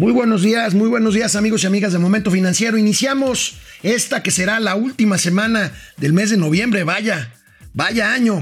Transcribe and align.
Muy 0.00 0.12
buenos 0.12 0.40
días, 0.40 0.72
muy 0.72 0.88
buenos 0.88 1.12
días 1.12 1.36
amigos 1.36 1.62
y 1.62 1.66
amigas 1.66 1.92
de 1.92 1.98
Momento 1.98 2.30
Financiero. 2.30 2.78
Iniciamos 2.78 3.56
esta 3.82 4.22
que 4.22 4.30
será 4.30 4.58
la 4.58 4.74
última 4.74 5.18
semana 5.18 5.72
del 5.98 6.14
mes 6.14 6.30
de 6.30 6.38
noviembre. 6.38 6.84
Vaya, 6.84 7.34
vaya 7.74 8.14
año. 8.14 8.40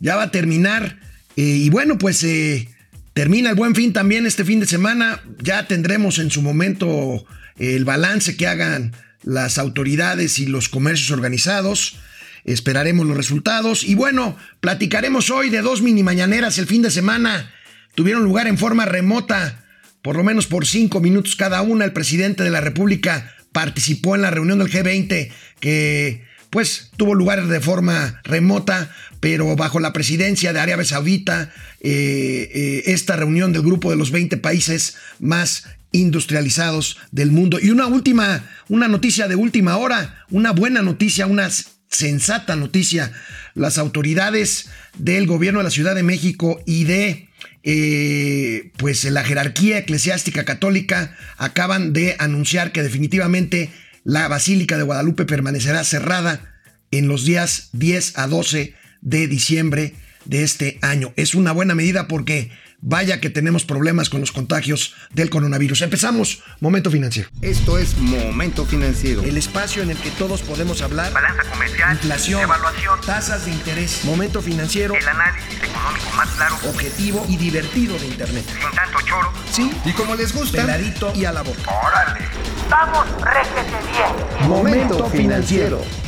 Ya 0.00 0.16
va 0.16 0.22
a 0.22 0.30
terminar. 0.30 0.98
Eh, 1.36 1.42
y 1.42 1.68
bueno, 1.68 1.98
pues 1.98 2.24
eh, 2.24 2.70
termina 3.12 3.50
el 3.50 3.56
buen 3.56 3.74
fin 3.74 3.92
también 3.92 4.24
este 4.24 4.42
fin 4.42 4.58
de 4.58 4.64
semana. 4.64 5.20
Ya 5.42 5.68
tendremos 5.68 6.18
en 6.18 6.30
su 6.30 6.40
momento 6.40 7.26
el 7.58 7.84
balance 7.84 8.38
que 8.38 8.46
hagan 8.46 8.92
las 9.22 9.58
autoridades 9.58 10.38
y 10.38 10.46
los 10.46 10.70
comercios 10.70 11.10
organizados. 11.10 11.98
Esperaremos 12.44 13.06
los 13.06 13.18
resultados. 13.18 13.84
Y 13.84 13.96
bueno, 13.96 14.34
platicaremos 14.60 15.28
hoy 15.28 15.50
de 15.50 15.60
dos 15.60 15.82
mini 15.82 16.02
mañaneras 16.02 16.56
el 16.56 16.66
fin 16.66 16.80
de 16.80 16.90
semana. 16.90 17.52
Tuvieron 17.94 18.24
lugar 18.24 18.46
en 18.46 18.56
forma 18.56 18.86
remota 18.86 19.62
por 20.06 20.14
lo 20.14 20.22
menos 20.22 20.46
por 20.46 20.68
cinco 20.68 21.00
minutos 21.00 21.34
cada 21.34 21.62
una. 21.62 21.84
El 21.84 21.92
presidente 21.92 22.44
de 22.44 22.50
la 22.50 22.60
República 22.60 23.34
participó 23.50 24.14
en 24.14 24.22
la 24.22 24.30
reunión 24.30 24.60
del 24.60 24.70
G20 24.70 25.32
que 25.58 26.22
pues 26.48 26.92
tuvo 26.96 27.12
lugar 27.16 27.44
de 27.48 27.60
forma 27.60 28.20
remota, 28.22 28.94
pero 29.18 29.56
bajo 29.56 29.80
la 29.80 29.92
presidencia 29.92 30.52
de 30.52 30.60
Arabia 30.60 30.84
Saudita, 30.84 31.52
eh, 31.80 32.48
eh, 32.54 32.82
esta 32.86 33.16
reunión 33.16 33.52
del 33.52 33.62
grupo 33.62 33.90
de 33.90 33.96
los 33.96 34.12
20 34.12 34.36
países 34.36 34.94
más 35.18 35.64
industrializados 35.90 36.98
del 37.10 37.32
mundo. 37.32 37.58
Y 37.60 37.70
una 37.70 37.88
última, 37.88 38.48
una 38.68 38.86
noticia 38.86 39.26
de 39.26 39.34
última 39.34 39.76
hora, 39.76 40.24
una 40.30 40.52
buena 40.52 40.82
noticia, 40.82 41.26
una 41.26 41.50
sensata 41.88 42.54
noticia. 42.54 43.12
Las 43.54 43.76
autoridades 43.76 44.68
del 44.98 45.26
gobierno 45.26 45.58
de 45.58 45.64
la 45.64 45.70
Ciudad 45.70 45.96
de 45.96 46.04
México 46.04 46.62
y 46.64 46.84
de 46.84 47.26
eh, 47.68 48.70
pues 48.76 49.02
la 49.04 49.24
jerarquía 49.24 49.78
eclesiástica 49.78 50.44
católica 50.44 51.16
acaban 51.36 51.92
de 51.92 52.14
anunciar 52.20 52.70
que 52.70 52.84
definitivamente 52.84 53.70
la 54.04 54.28
Basílica 54.28 54.76
de 54.76 54.84
Guadalupe 54.84 55.24
permanecerá 55.24 55.82
cerrada 55.82 56.54
en 56.92 57.08
los 57.08 57.24
días 57.24 57.70
10 57.72 58.18
a 58.18 58.28
12 58.28 58.74
de 59.00 59.26
diciembre 59.26 59.94
de 60.26 60.44
este 60.44 60.78
año. 60.80 61.12
Es 61.16 61.34
una 61.34 61.50
buena 61.50 61.74
medida 61.74 62.06
porque 62.06 62.52
Vaya 62.80 63.20
que 63.20 63.30
tenemos 63.30 63.64
problemas 63.64 64.10
con 64.10 64.20
los 64.20 64.32
contagios 64.32 64.94
del 65.12 65.30
coronavirus. 65.30 65.82
Empezamos, 65.82 66.42
Momento 66.60 66.90
Financiero. 66.90 67.28
Esto 67.42 67.78
es 67.78 67.96
Momento 67.98 68.66
Financiero. 68.66 69.22
El 69.22 69.36
espacio 69.36 69.82
en 69.82 69.90
el 69.90 69.96
que 69.96 70.10
todos 70.10 70.42
podemos 70.42 70.82
hablar. 70.82 71.12
Balanza 71.12 71.42
comercial. 71.50 71.92
Inflación. 71.94 72.42
Evaluación. 72.42 73.00
Tasas 73.00 73.46
de 73.46 73.52
interés. 73.52 74.04
Momento 74.04 74.42
Financiero. 74.42 74.94
El 74.94 75.08
análisis 75.08 75.62
económico 75.62 76.10
más 76.16 76.28
claro. 76.30 76.56
Objetivo 76.68 77.26
y 77.28 77.36
divertido 77.36 77.98
de 77.98 78.06
Internet. 78.06 78.44
Sin 78.46 78.70
tanto 78.76 78.98
choro. 79.06 79.32
Sí. 79.50 79.70
Y 79.84 79.92
como 79.92 80.14
les 80.14 80.32
gusta. 80.34 80.62
Peladito 80.62 81.12
y 81.14 81.24
a 81.24 81.32
la 81.32 81.42
boca. 81.42 81.70
Órale. 81.70 82.26
Vamos, 82.70 83.06
réjete 83.22 83.76
bien. 83.90 84.48
Momento 84.48 85.08
Financiero. 85.10 86.05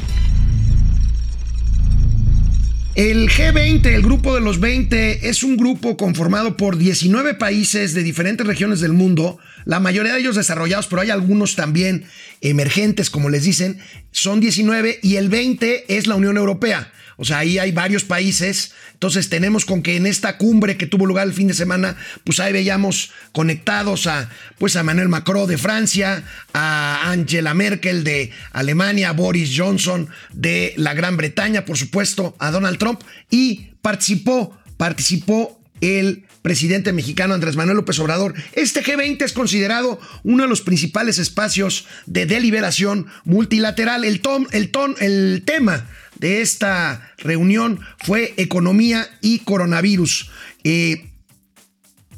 El 2.95 3.29
G20, 3.29 3.87
el 3.87 4.03
grupo 4.03 4.35
de 4.35 4.41
los 4.41 4.59
20, 4.59 5.29
es 5.29 5.45
un 5.45 5.57
grupo 5.57 5.97
conformado 5.97 6.57
por 6.57 6.77
19 6.77 7.35
países 7.35 7.95
de 7.95 8.03
diferentes 8.03 8.47
regiones 8.47 8.81
del 8.81 8.93
mundo, 8.93 9.39
la 9.65 9.79
mayoría 9.79 10.15
de 10.15 10.21
ellos 10.21 10.35
desarrollados, 10.35 10.89
pero 10.89 11.03
hay 11.03 11.11
algunos 11.11 11.55
también 11.55 12.07
emergentes, 12.41 13.09
como 13.09 13.31
les 13.31 13.45
dicen, 13.45 13.79
son 14.11 14.41
19 14.41 14.99
y 15.03 15.17
el 15.17 15.29
20 15.29 15.97
es 15.97 16.07
la 16.09 16.17
Unión 16.17 16.37
Europea. 16.37 16.91
O 17.21 17.25
sea, 17.25 17.39
ahí 17.39 17.59
hay 17.59 17.73
varios 17.73 18.05
países. 18.05 18.73
Entonces 18.93 19.29
tenemos 19.29 19.65
con 19.65 19.83
que 19.83 19.97
en 19.97 20.07
esta 20.07 20.39
cumbre 20.39 20.77
que 20.77 20.87
tuvo 20.87 21.05
lugar 21.05 21.27
el 21.27 21.35
fin 21.35 21.49
de 21.49 21.55
semana, 21.55 21.97
pues 22.23 22.39
ahí 22.39 22.53
veíamos 22.53 23.11
conectados 23.33 24.07
a, 24.07 24.31
pues 24.57 24.77
a 24.77 24.85
Manuel 24.85 25.09
Macron 25.09 25.49
de 25.49 25.59
Francia, 25.59 26.23
a 26.55 27.11
Angela 27.11 27.55
Merkel 27.55 28.05
de 28.05 28.31
Alemania, 28.53 29.11
a 29.11 29.13
Boris 29.13 29.53
Johnson 29.55 30.09
de 30.33 30.75
la 30.77 30.95
Gran 30.95 31.17
Bretaña, 31.17 31.65
por 31.65 31.77
supuesto, 31.77 32.37
a 32.39 32.53
Donald 32.53 32.79
Trump. 32.79 33.01
Y 33.31 33.73
participó, 33.83 34.57
participó 34.77 35.61
el 35.81 36.25
presidente 36.43 36.93
mexicano 36.93 37.35
Andrés 37.35 37.57
Manuel 37.57 37.79
López 37.79 37.99
Obrador. 37.99 38.35
Este 38.53 38.83
G20 38.85 39.23
es 39.25 39.33
considerado 39.33 40.01
uno 40.23 40.45
de 40.45 40.49
los 40.49 40.61
principales 40.61 41.19
espacios 41.19 41.87
de 42.07 42.27
deliberación 42.27 43.07
multilateral. 43.25 44.05
El, 44.05 44.21
tom, 44.21 44.47
el, 44.53 44.71
ton, 44.71 44.95
el 45.01 45.43
tema 45.45 45.89
de 46.19 46.41
esta 46.41 47.13
reunión 47.19 47.81
fue 47.99 48.35
economía 48.37 49.09
y 49.21 49.41
coronavirus. 49.41 50.31
Eh, 50.65 51.11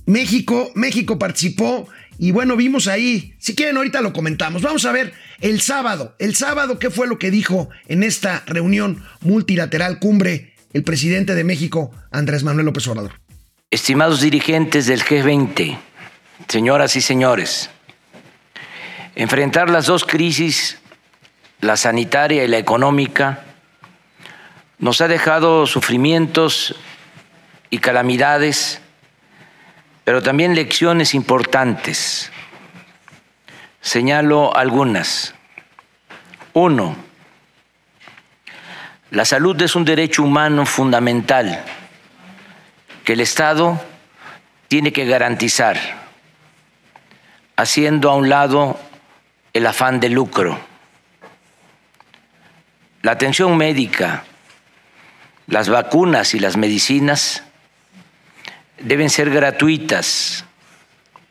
México, 0.06 0.70
México 0.74 1.18
participó 1.18 1.88
y 2.18 2.32
bueno, 2.32 2.56
vimos 2.56 2.86
ahí, 2.86 3.34
si 3.38 3.54
quieren 3.54 3.78
ahorita 3.78 4.02
lo 4.02 4.12
comentamos. 4.12 4.60
Vamos 4.60 4.84
a 4.84 4.92
ver 4.92 5.14
el 5.40 5.60
sábado, 5.60 6.14
el 6.18 6.34
sábado 6.34 6.78
qué 6.78 6.90
fue 6.90 7.06
lo 7.06 7.18
que 7.18 7.30
dijo 7.30 7.70
en 7.88 8.02
esta 8.02 8.42
reunión 8.46 9.02
multilateral 9.22 9.98
cumbre 9.98 10.54
el 10.72 10.84
presidente 10.84 11.34
de 11.34 11.44
México, 11.44 11.90
Andrés 12.10 12.42
Manuel 12.42 12.66
López 12.66 12.86
Obrador. 12.88 13.12
Estimados 13.70 14.20
dirigentes 14.20 14.86
del 14.86 15.02
G20, 15.02 15.78
señoras 16.48 16.96
y 16.96 17.00
señores, 17.00 17.70
enfrentar 19.14 19.70
las 19.70 19.86
dos 19.86 20.04
crisis, 20.04 20.78
la 21.60 21.76
sanitaria 21.76 22.44
y 22.44 22.48
la 22.48 22.58
económica, 22.58 23.44
nos 24.80 25.02
ha 25.02 25.08
dejado 25.08 25.66
sufrimientos 25.66 26.74
y 27.68 27.78
calamidades, 27.78 28.80
pero 30.04 30.22
también 30.22 30.54
lecciones 30.54 31.14
importantes. 31.14 32.32
Señalo 33.82 34.56
algunas. 34.56 35.34
Uno, 36.54 36.96
la 39.10 39.24
salud 39.24 39.60
es 39.60 39.76
un 39.76 39.84
derecho 39.84 40.22
humano 40.22 40.64
fundamental 40.64 41.62
que 43.04 43.12
el 43.12 43.20
Estado 43.20 43.78
tiene 44.68 44.92
que 44.92 45.04
garantizar, 45.04 45.78
haciendo 47.56 48.10
a 48.10 48.16
un 48.16 48.30
lado 48.30 48.80
el 49.52 49.66
afán 49.66 50.00
de 50.00 50.08
lucro. 50.08 50.58
La 53.02 53.12
atención 53.12 53.56
médica, 53.56 54.24
las 55.50 55.68
vacunas 55.68 56.34
y 56.34 56.38
las 56.38 56.56
medicinas 56.56 57.42
deben 58.78 59.10
ser 59.10 59.30
gratuitas 59.30 60.44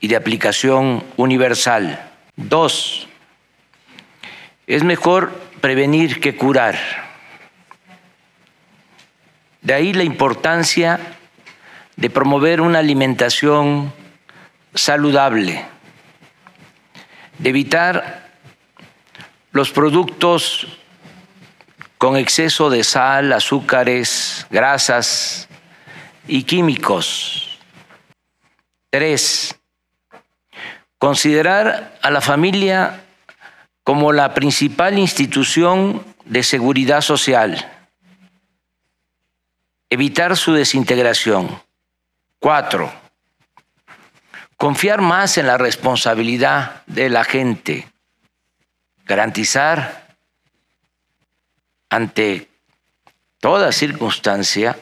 y 0.02 0.09
de 0.09 0.18
aplicación 0.18 1.06
universal. 1.16 2.12
Dos, 2.35 3.08
es 4.68 4.84
mejor 4.84 5.31
prevenir 5.62 6.19
que 6.19 6.35
curar. 6.35 6.78
De 9.62 9.74
ahí 9.74 9.94
la 9.94 10.03
importancia 10.03 11.00
de 11.96 12.09
promover 12.09 12.59
una 12.59 12.79
alimentación 12.79 13.94
saludable, 14.74 15.63
de 17.38 17.50
evitar 17.50 18.29
los 19.53 19.72
productos 19.72 20.78
con 22.00 22.16
exceso 22.16 22.70
de 22.70 22.86
sal, 22.86 23.34
azúcares, 23.34 24.48
grasas 24.50 25.50
y 26.28 26.44
químicos. 26.44 27.60
Tres, 28.90 29.60
considerar 30.98 32.00
a 32.02 32.09
la 32.09 32.22
familia 32.22 33.04
como 33.84 34.14
la 34.14 34.34
principal 34.34 34.98
institución 34.98 36.02
de 36.24 36.42
seguridad 36.44 37.02
social. 37.02 37.70
Evitar 39.90 40.38
su 40.38 40.53
desintegración. 40.53 41.62
Cuatro, 42.40 42.94
confiar 44.56 45.02
más 45.02 45.38
en 45.38 45.47
la 45.47 45.58
responsabilidad 45.58 46.82
de 46.85 47.09
la 47.09 47.26
gente. 47.26 47.91
Garantizar 49.03 50.09
ante 51.90 52.47
toda 53.40 53.72
circunstancia 53.72 54.78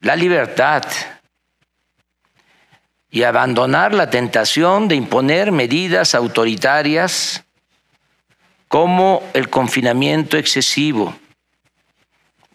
la 0.00 0.16
libertad 0.16 0.84
y 3.10 3.22
abandonar 3.22 3.94
la 3.94 4.10
tentación 4.10 4.88
de 4.88 4.96
imponer 4.96 5.50
medidas 5.50 6.14
autoritarias 6.14 7.44
como 8.68 9.22
el 9.34 9.48
confinamiento 9.48 10.36
excesivo 10.36 11.16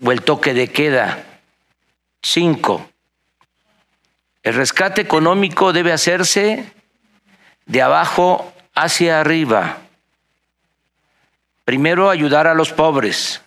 o 0.03 0.11
el 0.11 0.21
toque 0.21 0.53
de 0.53 0.71
queda. 0.71 1.23
Cinco, 2.21 2.89
el 4.43 4.53
rescate 4.53 5.01
económico 5.01 5.73
debe 5.73 5.93
hacerse 5.93 6.71
de 7.65 7.81
abajo 7.81 8.53
hacia 8.75 9.21
arriba 9.21 9.77
Primero, 11.69 12.09
ayudar 12.09 12.47
a 12.47 12.55
los 12.55 12.73
pobres 12.73 13.41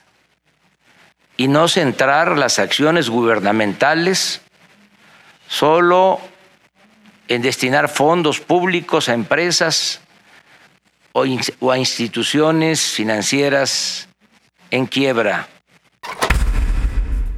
y 1.37 1.49
no 1.49 1.67
centrar 1.67 2.39
las 2.39 2.61
acciones 2.61 3.11
gubernamentales 3.11 4.43
solo 5.49 6.21
en 7.27 7.43
destinar 7.43 7.89
fondos 7.89 8.39
públicos 8.39 9.09
a 9.09 9.15
empresas 9.15 10.01
o, 11.11 11.25
a 11.73 11.79
instituciones 11.79 12.93
financieras 12.93 14.09
en 14.71 14.87
quiebra. 14.87 15.49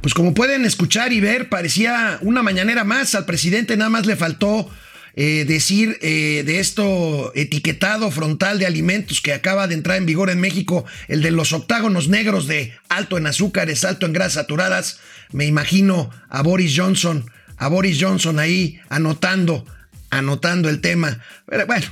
Pues 0.01 0.13
como 0.13 0.35
pueden 0.35 0.65
escuchar 0.65 1.13
y 1.13 1.19
ver, 1.19 1.49
parecía 1.49 2.19
una 2.21 2.43
mañanera 2.43 2.83
más. 2.83 3.15
Al 3.15 3.25
presidente 3.25 3.75
nada 3.75 3.89
más 3.89 4.05
le 4.05 4.15
faltó 4.15 4.69
eh, 5.17 5.45
decir 5.47 5.97
eh, 6.01 6.43
de 6.45 6.59
esto 6.59 7.31
etiquetado 7.35 8.11
frontal 8.11 8.59
de 8.59 8.65
alimentos 8.65 9.21
que 9.21 9.31
acaba 9.31 9.67
de 9.67 9.75
entrar 9.75 9.97
en 9.97 10.05
vigor 10.05 10.29
en 10.29 10.41
México, 10.41 10.85
el 11.07 11.21
de 11.21 11.31
los 11.31 11.53
octágonos 11.53 12.09
negros 12.09 12.47
de 12.47 12.73
alto 12.89 13.17
en 13.17 13.25
azúcares, 13.25 13.85
alto 13.85 14.05
en 14.05 14.13
grasas 14.13 14.33
saturadas. 14.33 14.99
Me 15.31 15.45
imagino 15.45 16.09
a 16.29 16.41
Boris 16.41 16.73
Johnson, 16.75 17.31
a 17.57 17.69
Boris 17.69 17.97
Johnson 18.01 18.39
ahí 18.39 18.79
anotando, 18.89 19.65
anotando 20.09 20.67
el 20.69 20.81
tema. 20.81 21.21
Pero 21.45 21.65
bueno, 21.65 21.85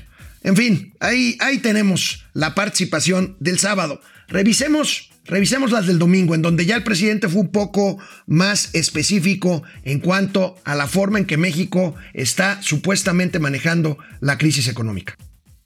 en 0.43 0.57
fin, 0.57 0.93
ahí, 0.99 1.37
ahí 1.39 1.59
tenemos 1.59 2.25
la 2.33 2.53
participación 2.55 3.37
del 3.39 3.57
sábado. 3.57 4.01
Revisemos, 4.27 5.11
revisemos 5.25 5.71
las 5.71 5.87
del 5.87 5.99
domingo, 5.99 6.35
en 6.35 6.41
donde 6.41 6.65
ya 6.65 6.75
el 6.75 6.83
presidente 6.83 7.29
fue 7.29 7.41
un 7.41 7.51
poco 7.51 7.97
más 8.25 8.73
específico 8.75 9.63
en 9.83 9.99
cuanto 9.99 10.55
a 10.65 10.75
la 10.75 10.87
forma 10.87 11.19
en 11.19 11.25
que 11.25 11.37
México 11.37 11.95
está 12.13 12.61
supuestamente 12.61 13.39
manejando 13.39 13.97
la 14.19 14.37
crisis 14.37 14.67
económica. 14.67 15.17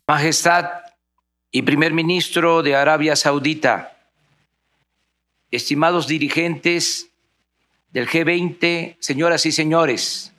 Majestad 0.08 0.70
y 1.52 1.62
primer 1.64 1.94
ministro 1.94 2.62
de 2.62 2.76
Arabia 2.76 3.16
Saudita, 3.16 3.98
estimados 5.52 6.08
dirigentes 6.08 7.10
del 7.92 8.08
G20, 8.08 8.98
señoras 9.00 9.46
y 9.46 9.52
señores, 9.52 10.34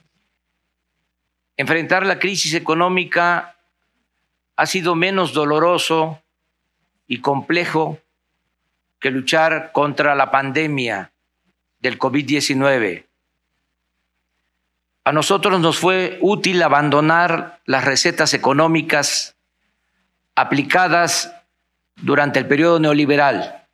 enfrentar 1.57 2.05
la 2.05 2.19
crisis 2.19 2.53
económica 2.53 3.57
ha 4.55 4.65
sido 4.65 4.95
menos 4.95 5.33
doloroso 5.33 6.21
y 7.07 7.19
complejo 7.19 7.99
que 8.99 9.11
luchar 9.11 9.71
contra 9.71 10.15
la 10.15 10.31
pandemia 10.31 11.11
del 11.79 11.97
COVID-19. 11.97 13.05
A 15.05 15.11
nosotros 15.11 15.59
nos 15.59 15.79
fue 15.79 16.17
útil 16.21 16.61
abandonar 16.61 17.61
las 17.65 17.85
recetas 17.85 18.33
económicas 18.33 19.35
aplicadas 20.35 21.33
durante 21.95 22.39
el 22.39 22.47
periodo 22.47 22.79
neoliberal, 22.79 23.67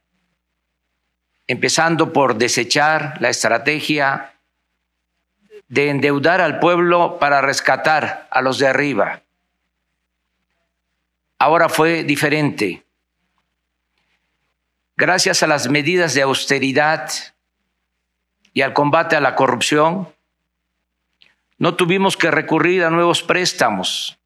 empezando 1.48 2.14
por 2.14 2.36
desechar 2.36 3.20
la 3.20 3.30
estrategia 3.30 4.34
de 5.68 5.90
endeudar 5.90 6.42
al 6.42 6.60
pueblo 6.60 7.18
para 7.20 7.42
rescatar 7.42 8.28
a 8.30 8.42
los 8.42 8.60
de 8.60 8.68
arriba 8.68 9.22
ahora 11.40 11.70
fue 11.70 12.04
diferente. 12.04 12.85
Gracias 14.98 15.44
a 15.44 15.48
las 15.48 15.70
medidas 15.70 16.14
de 16.14 16.22
austeridad 16.22 17.12
y 18.54 18.62
al 18.62 18.74
combate 18.74 19.18
a 19.18 19.22
la 19.22 19.36
corrupción, 19.36 20.08
no 21.58 21.76
tuvimos 21.76 22.16
que 22.16 22.32
recurrir 22.32 22.84
a 22.84 22.90
nuevos 22.90 23.22
préstamos 23.22 24.18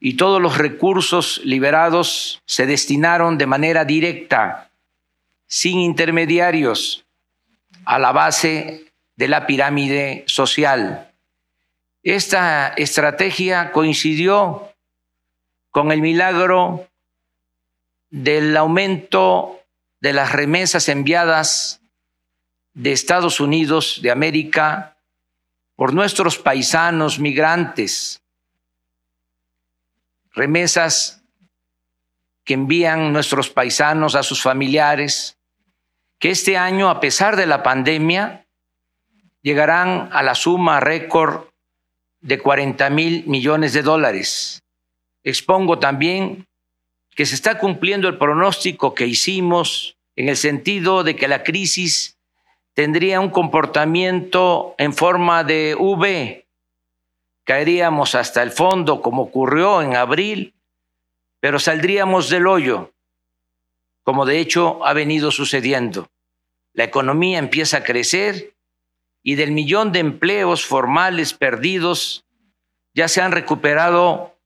y 0.00 0.16
todos 0.16 0.40
los 0.40 0.58
recursos 0.58 1.40
liberados 1.44 2.42
se 2.46 2.66
destinaron 2.66 3.38
de 3.38 3.46
manera 3.46 3.84
directa, 3.84 4.70
sin 5.46 5.78
intermediarios, 5.78 7.04
a 7.84 7.98
la 7.98 8.12
base 8.12 8.92
de 9.16 9.28
la 9.28 9.46
pirámide 9.46 10.24
social. 10.26 11.10
Esta 12.02 12.68
estrategia 12.68 13.72
coincidió 13.72 14.72
con 15.70 15.92
el 15.92 16.00
milagro 16.00 16.88
del 18.14 18.56
aumento 18.56 19.60
de 20.00 20.12
las 20.12 20.30
remesas 20.30 20.88
enviadas 20.88 21.80
de 22.72 22.92
Estados 22.92 23.40
Unidos 23.40 23.98
de 24.02 24.12
América 24.12 24.96
por 25.74 25.92
nuestros 25.92 26.38
paisanos 26.38 27.18
migrantes, 27.18 28.22
remesas 30.30 31.24
que 32.44 32.54
envían 32.54 33.12
nuestros 33.12 33.50
paisanos 33.50 34.14
a 34.14 34.22
sus 34.22 34.40
familiares, 34.40 35.36
que 36.20 36.30
este 36.30 36.56
año, 36.56 36.90
a 36.90 37.00
pesar 37.00 37.34
de 37.34 37.46
la 37.46 37.64
pandemia, 37.64 38.46
llegarán 39.42 40.08
a 40.12 40.22
la 40.22 40.36
suma 40.36 40.78
récord 40.78 41.48
de 42.20 42.38
40 42.38 42.90
mil 42.90 43.26
millones 43.26 43.72
de 43.72 43.82
dólares. 43.82 44.62
Expongo 45.24 45.80
también 45.80 46.46
que 47.14 47.26
se 47.26 47.34
está 47.34 47.58
cumpliendo 47.58 48.08
el 48.08 48.18
pronóstico 48.18 48.94
que 48.94 49.06
hicimos 49.06 49.96
en 50.16 50.28
el 50.28 50.36
sentido 50.36 51.04
de 51.04 51.16
que 51.16 51.28
la 51.28 51.42
crisis 51.42 52.18
tendría 52.74 53.20
un 53.20 53.30
comportamiento 53.30 54.74
en 54.78 54.92
forma 54.92 55.44
de 55.44 55.76
V. 55.78 56.46
Caeríamos 57.44 58.14
hasta 58.14 58.42
el 58.42 58.50
fondo 58.50 59.00
como 59.00 59.22
ocurrió 59.22 59.82
en 59.82 59.96
abril, 59.96 60.54
pero 61.40 61.58
saldríamos 61.58 62.30
del 62.30 62.46
hoyo, 62.46 62.92
como 64.02 64.26
de 64.26 64.40
hecho 64.40 64.84
ha 64.84 64.92
venido 64.92 65.30
sucediendo. 65.30 66.08
La 66.72 66.84
economía 66.84 67.38
empieza 67.38 67.78
a 67.78 67.84
crecer 67.84 68.54
y 69.22 69.36
del 69.36 69.52
millón 69.52 69.92
de 69.92 70.00
empleos 70.00 70.64
formales 70.64 71.32
perdidos 71.32 72.24
ya 72.92 73.08
se 73.08 73.20
han 73.20 73.32
recuperado 73.32 74.36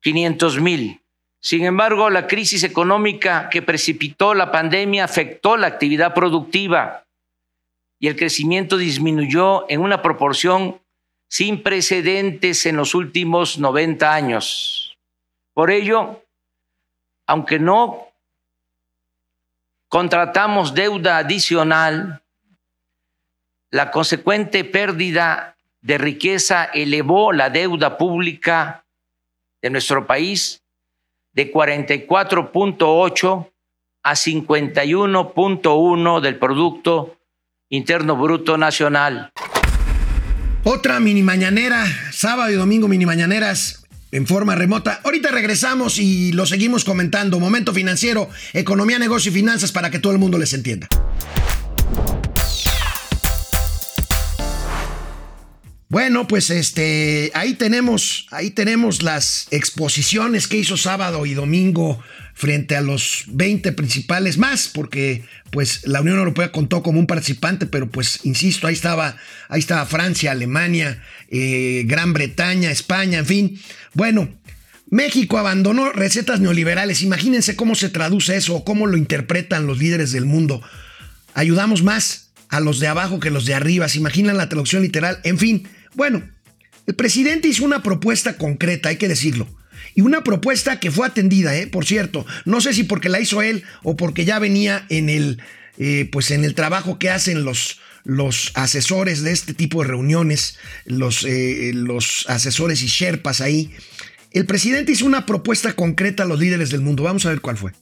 500 0.00 0.60
mil. 0.60 1.00
Sin 1.40 1.64
embargo, 1.64 2.10
la 2.10 2.26
crisis 2.26 2.64
económica 2.64 3.48
que 3.48 3.62
precipitó 3.62 4.34
la 4.34 4.50
pandemia 4.50 5.04
afectó 5.04 5.56
la 5.56 5.68
actividad 5.68 6.14
productiva 6.14 7.04
y 8.00 8.08
el 8.08 8.16
crecimiento 8.16 8.76
disminuyó 8.76 9.68
en 9.68 9.80
una 9.80 10.02
proporción 10.02 10.80
sin 11.28 11.62
precedentes 11.62 12.66
en 12.66 12.76
los 12.76 12.94
últimos 12.94 13.58
90 13.58 14.12
años. 14.12 14.96
Por 15.54 15.70
ello, 15.70 16.22
aunque 17.26 17.58
no 17.58 18.08
contratamos 19.88 20.74
deuda 20.74 21.18
adicional, 21.18 22.22
la 23.70 23.90
consecuente 23.90 24.64
pérdida 24.64 25.56
de 25.82 25.98
riqueza 25.98 26.64
elevó 26.64 27.32
la 27.32 27.50
deuda 27.50 27.98
pública 27.98 28.84
de 29.60 29.70
nuestro 29.70 30.06
país 30.06 30.62
de 31.38 31.50
44.8 31.52 33.50
a 34.02 34.12
51.1 34.12 36.20
del 36.20 36.36
Producto 36.36 37.16
Interno 37.70 38.16
Bruto 38.16 38.58
Nacional. 38.58 39.30
Otra 40.64 40.98
mini 40.98 41.22
mañanera, 41.22 41.86
sábado 42.10 42.50
y 42.50 42.54
domingo 42.54 42.88
mini 42.88 43.06
mañaneras 43.06 43.84
en 44.10 44.26
forma 44.26 44.56
remota. 44.56 45.00
Ahorita 45.04 45.30
regresamos 45.30 46.00
y 46.00 46.32
lo 46.32 46.44
seguimos 46.44 46.84
comentando. 46.84 47.38
Momento 47.38 47.72
financiero, 47.72 48.28
economía, 48.52 48.98
negocio 48.98 49.30
y 49.30 49.34
finanzas 49.34 49.70
para 49.70 49.90
que 49.90 50.00
todo 50.00 50.12
el 50.12 50.18
mundo 50.18 50.38
les 50.38 50.52
entienda. 50.54 50.88
Bueno, 55.90 56.28
pues 56.28 56.50
este, 56.50 57.30
ahí 57.32 57.54
tenemos, 57.54 58.26
ahí 58.30 58.50
tenemos 58.50 59.02
las 59.02 59.48
exposiciones 59.50 60.46
que 60.46 60.58
hizo 60.58 60.76
sábado 60.76 61.24
y 61.24 61.32
domingo 61.32 61.98
frente 62.34 62.76
a 62.76 62.82
los 62.82 63.24
20 63.28 63.72
principales 63.72 64.36
más, 64.36 64.68
porque 64.68 65.24
pues 65.50 65.86
la 65.86 66.02
Unión 66.02 66.18
Europea 66.18 66.52
contó 66.52 66.82
como 66.82 67.00
un 67.00 67.06
participante, 67.06 67.64
pero 67.64 67.88
pues 67.88 68.20
insisto, 68.24 68.66
ahí 68.66 68.74
estaba, 68.74 69.16
ahí 69.48 69.60
estaba 69.60 69.86
Francia, 69.86 70.32
Alemania, 70.32 71.02
eh, 71.30 71.84
Gran 71.86 72.12
Bretaña, 72.12 72.70
España, 72.70 73.20
en 73.20 73.26
fin. 73.26 73.60
Bueno, 73.94 74.28
México 74.90 75.38
abandonó 75.38 75.90
recetas 75.92 76.38
neoliberales. 76.38 77.00
Imagínense 77.00 77.56
cómo 77.56 77.74
se 77.74 77.88
traduce 77.88 78.36
eso 78.36 78.56
o 78.56 78.64
cómo 78.64 78.86
lo 78.86 78.98
interpretan 78.98 79.66
los 79.66 79.78
líderes 79.78 80.12
del 80.12 80.26
mundo. 80.26 80.60
Ayudamos 81.32 81.82
más 81.82 82.30
a 82.50 82.60
los 82.60 82.78
de 82.78 82.88
abajo 82.88 83.20
que 83.20 83.30
los 83.30 83.46
de 83.46 83.54
arriba. 83.54 83.88
¿Se 83.88 83.98
imaginan 83.98 84.36
la 84.36 84.48
traducción 84.50 84.82
literal? 84.82 85.18
En 85.24 85.38
fin, 85.38 85.66
bueno, 85.94 86.22
el 86.86 86.94
presidente 86.94 87.48
hizo 87.48 87.64
una 87.64 87.82
propuesta 87.82 88.36
concreta, 88.36 88.88
hay 88.88 88.96
que 88.96 89.08
decirlo. 89.08 89.46
Y 89.94 90.00
una 90.00 90.22
propuesta 90.22 90.80
que 90.80 90.90
fue 90.90 91.06
atendida, 91.06 91.56
¿eh? 91.56 91.66
por 91.66 91.84
cierto. 91.84 92.24
No 92.44 92.60
sé 92.60 92.72
si 92.72 92.84
porque 92.84 93.08
la 93.08 93.20
hizo 93.20 93.42
él 93.42 93.64
o 93.82 93.96
porque 93.96 94.24
ya 94.24 94.38
venía 94.38 94.86
en 94.88 95.08
el, 95.08 95.42
eh, 95.78 96.08
pues 96.10 96.30
en 96.30 96.44
el 96.44 96.54
trabajo 96.54 96.98
que 96.98 97.10
hacen 97.10 97.44
los, 97.44 97.80
los 98.04 98.52
asesores 98.54 99.22
de 99.22 99.32
este 99.32 99.54
tipo 99.54 99.82
de 99.82 99.88
reuniones, 99.88 100.58
los, 100.86 101.24
eh, 101.24 101.72
los 101.74 102.24
asesores 102.28 102.82
y 102.82 102.86
sherpas 102.86 103.40
ahí. 103.40 103.72
El 104.30 104.46
presidente 104.46 104.92
hizo 104.92 105.06
una 105.06 105.26
propuesta 105.26 105.72
concreta 105.74 106.22
a 106.22 106.26
los 106.26 106.38
líderes 106.38 106.70
del 106.70 106.80
mundo. 106.80 107.02
Vamos 107.02 107.26
a 107.26 107.30
ver 107.30 107.40
cuál 107.40 107.56
fue. 107.56 107.72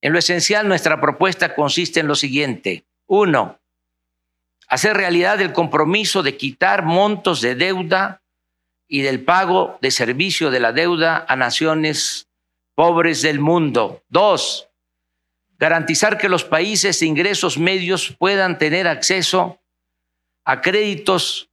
En 0.00 0.12
lo 0.12 0.18
esencial, 0.18 0.68
nuestra 0.68 1.00
propuesta 1.00 1.54
consiste 1.54 2.00
en 2.00 2.06
lo 2.06 2.14
siguiente. 2.14 2.86
Uno, 3.06 3.58
hacer 4.74 4.96
realidad 4.96 5.40
el 5.40 5.52
compromiso 5.52 6.24
de 6.24 6.36
quitar 6.36 6.84
montos 6.84 7.40
de 7.40 7.54
deuda 7.54 8.24
y 8.88 9.02
del 9.02 9.24
pago 9.24 9.78
de 9.80 9.92
servicio 9.92 10.50
de 10.50 10.58
la 10.58 10.72
deuda 10.72 11.24
a 11.28 11.36
naciones 11.36 12.26
pobres 12.74 13.22
del 13.22 13.38
mundo. 13.38 14.02
Dos, 14.08 14.68
garantizar 15.58 16.18
que 16.18 16.28
los 16.28 16.42
países 16.42 16.98
de 16.98 17.06
ingresos 17.06 17.56
medios 17.56 18.16
puedan 18.18 18.58
tener 18.58 18.88
acceso 18.88 19.62
a 20.44 20.60
créditos 20.60 21.48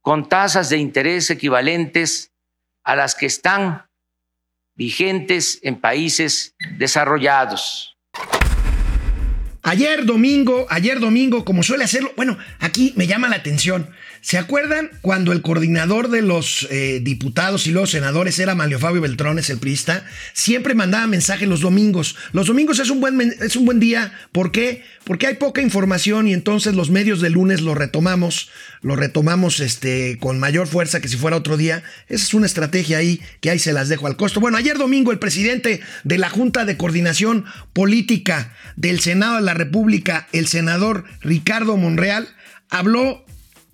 con 0.00 0.28
tasas 0.28 0.68
de 0.68 0.78
interés 0.78 1.30
equivalentes 1.30 2.32
a 2.82 2.96
las 2.96 3.14
que 3.14 3.26
están 3.26 3.88
vigentes 4.74 5.60
en 5.62 5.80
países 5.80 6.56
desarrollados. 6.76 7.91
Ayer 9.64 10.04
domingo, 10.06 10.66
ayer 10.70 10.98
domingo, 10.98 11.44
como 11.44 11.62
suele 11.62 11.84
hacerlo, 11.84 12.12
bueno, 12.16 12.36
aquí 12.58 12.92
me 12.96 13.06
llama 13.06 13.28
la 13.28 13.36
atención. 13.36 13.88
¿Se 14.20 14.36
acuerdan 14.36 14.90
cuando 15.02 15.32
el 15.32 15.42
coordinador 15.42 16.08
de 16.08 16.22
los 16.22 16.68
eh, 16.70 17.00
diputados 17.00 17.66
y 17.66 17.70
los 17.72 17.90
senadores 17.90 18.38
era 18.38 18.54
Manlio 18.54 18.80
Fabio 18.80 19.00
Beltrones, 19.00 19.50
el 19.50 19.58
priista? 19.58 20.04
Siempre 20.32 20.74
mandaba 20.74 21.06
mensajes 21.06 21.48
los 21.48 21.60
domingos. 21.60 22.16
Los 22.32 22.46
domingos 22.48 22.80
es 22.80 22.90
un 22.90 23.00
buen, 23.00 23.20
es 23.20 23.56
un 23.56 23.64
buen 23.64 23.78
día. 23.78 24.12
¿Por 24.32 24.50
qué? 24.52 24.84
Porque 25.04 25.26
hay 25.26 25.34
poca 25.34 25.60
información 25.60 26.28
y 26.28 26.34
entonces 26.34 26.74
los 26.74 26.90
medios 26.90 27.20
de 27.20 27.30
lunes 27.30 27.60
lo 27.60 27.74
retomamos, 27.74 28.50
lo 28.80 28.94
retomamos 28.94 29.58
este, 29.60 30.18
con 30.20 30.38
mayor 30.38 30.68
fuerza 30.68 31.00
que 31.00 31.08
si 31.08 31.16
fuera 31.16 31.36
otro 31.36 31.56
día. 31.56 31.82
Esa 32.08 32.24
es 32.24 32.34
una 32.34 32.46
estrategia 32.46 32.98
ahí 32.98 33.20
que 33.40 33.50
ahí 33.50 33.58
se 33.58 33.72
las 33.72 33.88
dejo 33.88 34.06
al 34.06 34.16
costo. 34.16 34.40
Bueno, 34.40 34.56
ayer 34.56 34.78
domingo 34.78 35.10
el 35.10 35.18
presidente 35.18 35.80
de 36.04 36.18
la 36.18 36.30
Junta 36.30 36.64
de 36.64 36.76
Coordinación 36.76 37.44
Política 37.72 38.52
del 38.76 39.00
Senado 39.00 39.36
de 39.36 39.42
la 39.42 39.51
República, 39.54 40.28
el 40.32 40.46
senador 40.46 41.04
Ricardo 41.20 41.76
Monreal, 41.76 42.28
habló 42.70 43.24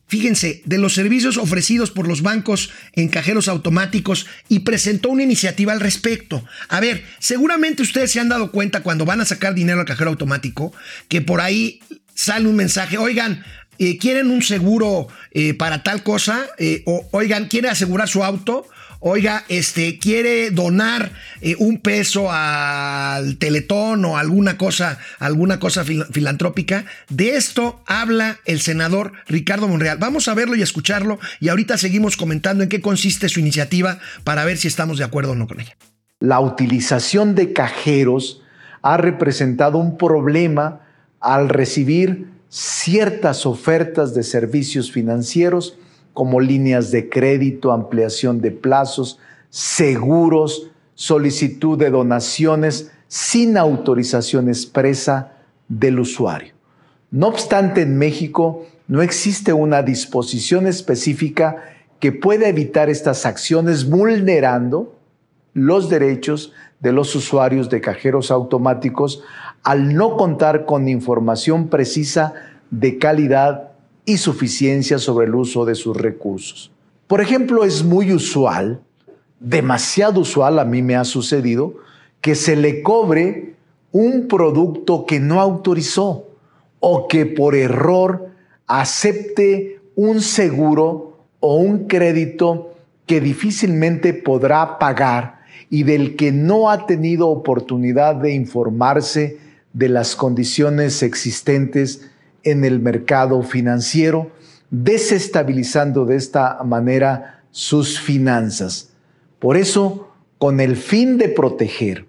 fíjense, 0.09 0.63
de 0.65 0.79
los 0.79 0.95
servicios 0.95 1.37
ofrecidos 1.37 1.91
por 1.91 2.09
los 2.09 2.23
bancos 2.23 2.71
en 2.95 3.09
cajeros 3.09 3.47
automáticos 3.47 4.27
y 4.49 4.61
presentó 4.61 5.11
una 5.11 5.23
iniciativa 5.23 5.73
al 5.73 5.81
respecto. 5.81 6.45
A 6.69 6.81
ver, 6.81 7.05
seguramente 7.19 7.83
ustedes 7.83 8.11
se 8.11 8.19
han 8.19 8.31
dado 8.31 8.51
cuenta 8.51 8.83
cuando 8.83 9.05
van 9.05 9.21
a 9.21 9.27
sacar 9.27 9.55
dinero 9.55 9.81
al 9.81 9.87
cajero 9.87 10.11
automático 10.11 10.73
que 11.09 11.21
por 11.21 11.41
ahí 11.41 11.81
sale 12.15 12.49
un 12.49 12.57
mensaje, 12.57 12.99
oigan, 12.99 13.45
eh, 13.79 13.99
¿quieren 13.99 14.31
un 14.31 14.43
seguro 14.43 15.09
eh, 15.31 15.55
para 15.55 15.83
tal 15.83 16.03
cosa? 16.03 16.47
Eh, 16.59 16.83
o, 16.87 17.07
oigan, 17.13 17.47
¿quiere 17.47 17.69
asegurar 17.69 18.09
su 18.09 18.25
auto? 18.25 18.67
Oiga, 19.01 19.45
este, 19.49 19.99
quiere 19.99 20.51
donar 20.51 21.13
eh, 21.41 21.55
un 21.59 21.81
peso 21.81 22.29
al 22.31 23.37
Teletón 23.39 24.05
o 24.05 24.17
alguna 24.17 24.57
cosa, 24.57 24.99
alguna 25.19 25.61
cosa 25.61 25.85
filantrópica. 25.85 26.85
De 27.09 27.37
esto 27.37 27.81
habla 27.87 28.39
el 28.45 28.61
senador 28.61 29.13
Ricardo 29.27 29.69
Monreal. 29.69 29.99
Vamos 29.99 30.29
a 30.29 30.35
verlo 30.35 30.57
y 30.57 30.63
escucharlo 30.63 31.19
y 31.41 31.49
ahorita 31.49 31.79
seguimos 31.79 32.17
comentando 32.17 32.63
en 32.63 32.69
qué 32.69 32.81
consiste 32.81 33.29
su 33.29 33.41
iniciativa 33.41 33.99
para 34.25 34.45
ver 34.45 34.57
si 34.57 34.69
estamos 34.69 34.99
de 34.99 35.05
acuerdo 35.05 35.33
o 35.33 35.37
no 35.37 35.47
con 35.47 35.61
ella. 35.61 35.77
La 36.21 36.41
utilización 36.41 37.35
de 37.35 37.53
cajeros 37.53 38.43
ha 38.83 38.97
representado 38.97 39.79
un 39.79 39.97
problema 39.97 40.81
al 41.21 41.49
recibir 41.49 42.27
ciertas 42.49 43.45
ofertas 43.47 44.15
de 44.15 44.23
servicios 44.23 44.91
financieros 44.91 45.79
como 46.19 46.41
líneas 46.41 46.91
de 46.91 47.09
crédito, 47.09 47.71
ampliación 47.71 48.41
de 48.41 48.51
plazos, 48.51 49.21
seguros, 49.51 50.69
solicitud 50.97 51.79
de 51.79 51.91
donaciones 51.91 52.91
sin 53.07 53.57
autorización 53.57 54.49
expresa 54.49 55.35
del 55.69 56.01
usuario. 56.01 56.55
No 57.13 57.29
obstante, 57.29 57.83
en 57.83 57.99
México 57.99 58.67
no 58.89 59.01
existe 59.01 59.53
una 59.53 59.85
disposición 59.85 60.67
específica 60.67 61.59
que 62.01 62.11
pueda 62.11 62.49
evitar 62.49 62.91
estas 62.91 63.25
acciones 63.25 63.89
vulnerando 63.89 64.99
los 65.55 65.89
derechos 65.89 66.53
de 66.81 66.91
los 66.91 67.15
usuarios 67.15 67.71
de 67.71 67.81
cajeros 67.81 68.33
automáticos 68.33 69.23
al 69.63 69.95
no 69.95 70.17
contar 70.17 70.65
con 70.65 70.89
información 70.89 71.69
precisa 71.69 72.35
de 72.73 72.99
calidad 72.99 73.68
y 74.09 74.17
suficiencia 74.17 74.99
sobre 74.99 75.27
el 75.27 75.35
uso 75.35 75.67
de 75.67 75.75
sus 75.75 75.95
recursos. 75.95 76.73
Por 77.07 77.21
ejemplo, 77.21 77.63
es 77.63 77.85
muy 77.85 78.11
usual, 78.11 78.81
demasiado 79.39 80.23
usual, 80.23 80.59
a 80.59 80.65
mí 80.65 80.81
me 80.81 80.97
ha 80.97 81.05
sucedido, 81.05 81.75
que 82.23 82.35
se 82.35 82.57
le 82.57 82.83
cobre 82.83 83.55
un 83.93 84.27
producto 84.27 85.05
que 85.05 85.21
no 85.21 85.43
autorizó 85.43 86.25
o 86.81 87.07
que 87.07 87.27
por 87.27 87.55
error 87.55 88.31
acepte 88.67 89.79
un 89.95 90.23
seguro 90.23 91.19
o 91.41 91.57
un 91.57 91.87
crédito 91.87 92.73
que 93.05 93.21
difícilmente 93.21 94.15
podrá 94.15 94.79
pagar 94.79 95.41
y 95.69 95.83
del 95.83 96.17
que 96.17 96.33
no 96.33 96.71
ha 96.71 96.87
tenido 96.87 97.29
oportunidad 97.29 98.15
de 98.15 98.33
informarse 98.33 99.37
de 99.75 99.91
las 99.91 100.17
condiciones 100.17 101.03
existentes 101.03 102.09
en 102.51 102.65
el 102.65 102.81
mercado 102.81 103.43
financiero, 103.43 104.31
desestabilizando 104.71 106.05
de 106.05 106.17
esta 106.17 106.63
manera 106.65 107.43
sus 107.51 107.99
finanzas. 107.99 108.91
Por 109.39 109.57
eso, 109.57 110.09
con 110.39 110.61
el 110.61 110.77
fin 110.77 111.19
de 111.19 111.29
proteger 111.29 112.07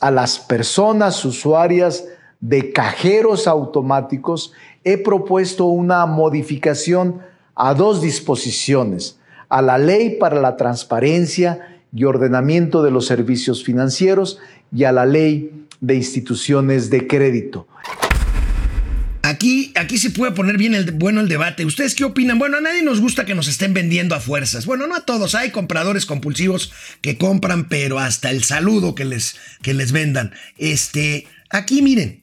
a 0.00 0.10
las 0.10 0.38
personas 0.38 1.24
usuarias 1.24 2.04
de 2.40 2.72
cajeros 2.72 3.46
automáticos, 3.46 4.52
he 4.84 4.98
propuesto 4.98 5.66
una 5.66 6.06
modificación 6.06 7.20
a 7.54 7.74
dos 7.74 8.02
disposiciones, 8.02 9.18
a 9.48 9.62
la 9.62 9.78
ley 9.78 10.16
para 10.18 10.40
la 10.40 10.56
transparencia 10.56 11.80
y 11.94 12.04
ordenamiento 12.04 12.82
de 12.82 12.90
los 12.90 13.06
servicios 13.06 13.62
financieros 13.62 14.38
y 14.74 14.84
a 14.84 14.92
la 14.92 15.06
ley 15.06 15.66
de 15.80 15.94
instituciones 15.94 16.90
de 16.90 17.06
crédito. 17.06 17.66
Aquí, 19.42 19.72
aquí 19.74 19.98
se 19.98 20.10
puede 20.10 20.30
poner 20.30 20.56
bien 20.56 20.72
el, 20.72 20.92
bueno 20.92 21.20
el 21.20 21.26
debate. 21.26 21.64
¿Ustedes 21.64 21.96
qué 21.96 22.04
opinan? 22.04 22.38
Bueno, 22.38 22.58
a 22.58 22.60
nadie 22.60 22.84
nos 22.84 23.00
gusta 23.00 23.24
que 23.24 23.34
nos 23.34 23.48
estén 23.48 23.74
vendiendo 23.74 24.14
a 24.14 24.20
fuerzas. 24.20 24.66
Bueno, 24.66 24.86
no 24.86 24.94
a 24.94 25.04
todos. 25.04 25.34
Hay 25.34 25.50
compradores 25.50 26.06
compulsivos 26.06 26.70
que 27.00 27.18
compran, 27.18 27.68
pero 27.68 27.98
hasta 27.98 28.30
el 28.30 28.44
saludo 28.44 28.94
que 28.94 29.04
les, 29.04 29.34
que 29.60 29.74
les 29.74 29.90
vendan. 29.90 30.32
Este, 30.58 31.26
aquí 31.50 31.82
miren, 31.82 32.22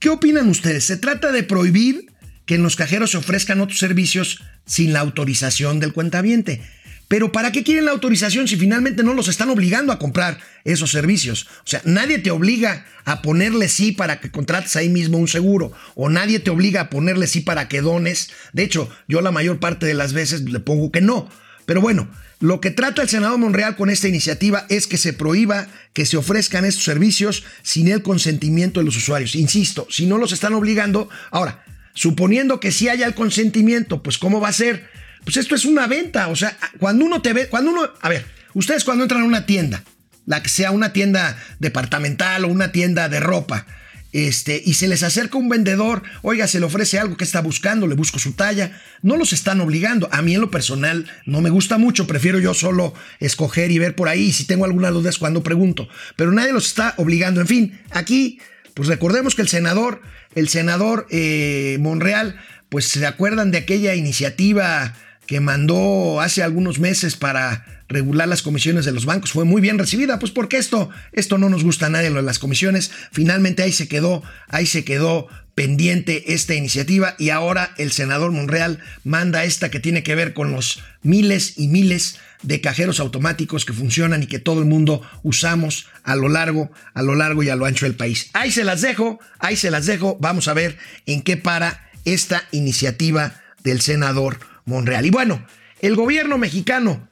¿qué 0.00 0.08
opinan 0.08 0.48
ustedes? 0.48 0.82
¿Se 0.82 0.96
trata 0.96 1.30
de 1.30 1.44
prohibir 1.44 2.06
que 2.44 2.56
en 2.56 2.64
los 2.64 2.74
cajeros 2.74 3.12
se 3.12 3.18
ofrezcan 3.18 3.60
otros 3.60 3.78
servicios 3.78 4.42
sin 4.66 4.92
la 4.92 4.98
autorización 4.98 5.78
del 5.78 5.92
cuentaviente? 5.92 6.60
Pero 7.08 7.32
¿para 7.32 7.52
qué 7.52 7.64
quieren 7.64 7.86
la 7.86 7.92
autorización 7.92 8.46
si 8.46 8.56
finalmente 8.56 9.02
no 9.02 9.14
los 9.14 9.28
están 9.28 9.48
obligando 9.48 9.92
a 9.92 9.98
comprar 9.98 10.38
esos 10.64 10.90
servicios? 10.90 11.48
O 11.60 11.66
sea, 11.66 11.80
nadie 11.84 12.18
te 12.18 12.30
obliga 12.30 12.84
a 13.06 13.22
ponerle 13.22 13.68
sí 13.68 13.92
para 13.92 14.20
que 14.20 14.30
contrates 14.30 14.76
ahí 14.76 14.90
mismo 14.90 15.16
un 15.16 15.26
seguro. 15.26 15.72
O 15.94 16.10
nadie 16.10 16.38
te 16.38 16.50
obliga 16.50 16.82
a 16.82 16.90
ponerle 16.90 17.26
sí 17.26 17.40
para 17.40 17.66
que 17.66 17.80
dones. 17.80 18.30
De 18.52 18.62
hecho, 18.62 18.90
yo 19.08 19.22
la 19.22 19.32
mayor 19.32 19.58
parte 19.58 19.86
de 19.86 19.94
las 19.94 20.12
veces 20.12 20.42
le 20.42 20.60
pongo 20.60 20.92
que 20.92 21.00
no. 21.00 21.30
Pero 21.64 21.80
bueno, 21.80 22.08
lo 22.40 22.60
que 22.60 22.70
trata 22.70 23.02
el 23.02 23.08
Senado 23.08 23.38
Monreal 23.38 23.74
con 23.74 23.88
esta 23.88 24.08
iniciativa 24.08 24.66
es 24.68 24.86
que 24.86 24.98
se 24.98 25.14
prohíba 25.14 25.66
que 25.94 26.06
se 26.06 26.18
ofrezcan 26.18 26.66
estos 26.66 26.84
servicios 26.84 27.44
sin 27.62 27.88
el 27.88 28.02
consentimiento 28.02 28.80
de 28.80 28.86
los 28.86 28.96
usuarios. 28.96 29.34
Insisto, 29.34 29.86
si 29.90 30.04
no 30.04 30.18
los 30.18 30.32
están 30.32 30.52
obligando, 30.52 31.08
ahora, 31.30 31.64
suponiendo 31.94 32.60
que 32.60 32.70
sí 32.70 32.88
haya 32.88 33.06
el 33.06 33.14
consentimiento, 33.14 34.02
pues 34.02 34.18
¿cómo 34.18 34.40
va 34.40 34.48
a 34.48 34.52
ser? 34.52 34.88
Pues 35.28 35.36
esto 35.36 35.54
es 35.54 35.66
una 35.66 35.86
venta. 35.86 36.28
O 36.28 36.36
sea, 36.36 36.56
cuando 36.78 37.04
uno 37.04 37.20
te 37.20 37.34
ve, 37.34 37.48
cuando 37.48 37.70
uno, 37.70 37.86
a 38.00 38.08
ver, 38.08 38.24
ustedes 38.54 38.82
cuando 38.82 39.04
entran 39.04 39.20
a 39.20 39.26
una 39.26 39.44
tienda, 39.44 39.84
la 40.24 40.42
que 40.42 40.48
sea 40.48 40.70
una 40.70 40.94
tienda 40.94 41.36
departamental 41.58 42.46
o 42.46 42.48
una 42.48 42.72
tienda 42.72 43.10
de 43.10 43.20
ropa, 43.20 43.66
este, 44.14 44.62
y 44.64 44.72
se 44.72 44.88
les 44.88 45.02
acerca 45.02 45.36
un 45.36 45.50
vendedor, 45.50 46.02
oiga, 46.22 46.46
se 46.46 46.60
le 46.60 46.64
ofrece 46.64 46.98
algo 46.98 47.18
que 47.18 47.24
está 47.24 47.42
buscando, 47.42 47.86
le 47.86 47.94
busco 47.94 48.18
su 48.18 48.32
talla, 48.32 48.80
no 49.02 49.18
los 49.18 49.34
están 49.34 49.60
obligando. 49.60 50.08
A 50.12 50.22
mí 50.22 50.34
en 50.34 50.40
lo 50.40 50.50
personal 50.50 51.04
no 51.26 51.42
me 51.42 51.50
gusta 51.50 51.76
mucho, 51.76 52.06
prefiero 52.06 52.38
yo 52.38 52.54
solo 52.54 52.94
escoger 53.20 53.70
y 53.70 53.78
ver 53.78 53.94
por 53.94 54.08
ahí, 54.08 54.32
si 54.32 54.46
tengo 54.46 54.64
alguna 54.64 54.90
duda 54.90 55.10
es 55.10 55.18
cuando 55.18 55.42
pregunto, 55.42 55.90
pero 56.16 56.32
nadie 56.32 56.54
los 56.54 56.68
está 56.68 56.94
obligando. 56.96 57.42
En 57.42 57.46
fin, 57.48 57.80
aquí, 57.90 58.40
pues 58.72 58.88
recordemos 58.88 59.34
que 59.34 59.42
el 59.42 59.48
senador, 59.48 60.00
el 60.34 60.48
senador 60.48 61.06
eh, 61.10 61.76
Monreal, 61.80 62.40
pues 62.70 62.86
se 62.86 63.04
acuerdan 63.04 63.50
de 63.50 63.58
aquella 63.58 63.94
iniciativa 63.94 64.94
que 65.28 65.40
mandó 65.40 66.22
hace 66.22 66.42
algunos 66.42 66.78
meses 66.78 67.14
para 67.14 67.82
regular 67.86 68.26
las 68.26 68.40
comisiones 68.40 68.86
de 68.86 68.92
los 68.92 69.04
bancos 69.04 69.32
fue 69.32 69.44
muy 69.44 69.60
bien 69.60 69.78
recibida, 69.78 70.18
pues 70.18 70.32
porque 70.32 70.56
esto, 70.56 70.88
esto 71.12 71.36
no 71.36 71.50
nos 71.50 71.64
gusta 71.64 71.86
a 71.86 71.90
nadie 71.90 72.08
lo 72.08 72.16
de 72.16 72.22
las 72.22 72.38
comisiones. 72.38 72.90
Finalmente 73.12 73.62
ahí 73.62 73.72
se 73.72 73.88
quedó, 73.88 74.22
ahí 74.48 74.64
se 74.64 74.84
quedó 74.84 75.28
pendiente 75.54 76.32
esta 76.32 76.54
iniciativa 76.54 77.14
y 77.18 77.28
ahora 77.28 77.74
el 77.76 77.92
senador 77.92 78.32
Monreal 78.32 78.78
manda 79.04 79.44
esta 79.44 79.70
que 79.70 79.80
tiene 79.80 80.02
que 80.02 80.14
ver 80.14 80.32
con 80.32 80.50
los 80.50 80.82
miles 81.02 81.58
y 81.58 81.68
miles 81.68 82.16
de 82.42 82.62
cajeros 82.62 82.98
automáticos 82.98 83.66
que 83.66 83.74
funcionan 83.74 84.22
y 84.22 84.28
que 84.28 84.38
todo 84.38 84.60
el 84.60 84.66
mundo 84.66 85.02
usamos 85.24 85.88
a 86.04 86.16
lo 86.16 86.30
largo, 86.30 86.70
a 86.94 87.02
lo 87.02 87.14
largo 87.14 87.42
y 87.42 87.50
a 87.50 87.56
lo 87.56 87.66
ancho 87.66 87.84
del 87.84 87.96
país. 87.96 88.30
Ahí 88.32 88.50
se 88.50 88.64
las 88.64 88.80
dejo, 88.80 89.20
ahí 89.40 89.56
se 89.56 89.70
las 89.70 89.84
dejo. 89.84 90.16
Vamos 90.22 90.48
a 90.48 90.54
ver 90.54 90.78
en 91.04 91.20
qué 91.20 91.36
para 91.36 91.90
esta 92.06 92.44
iniciativa 92.50 93.42
del 93.62 93.82
senador 93.82 94.38
Monreal. 94.68 95.04
Y 95.04 95.10
bueno, 95.10 95.44
el 95.80 95.96
gobierno 95.96 96.38
mexicano 96.38 97.08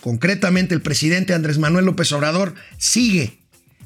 concretamente 0.00 0.74
el 0.74 0.82
presidente 0.82 1.34
Andrés 1.34 1.58
Manuel 1.58 1.84
López 1.84 2.10
Obrador, 2.12 2.54
sigue, 2.78 3.38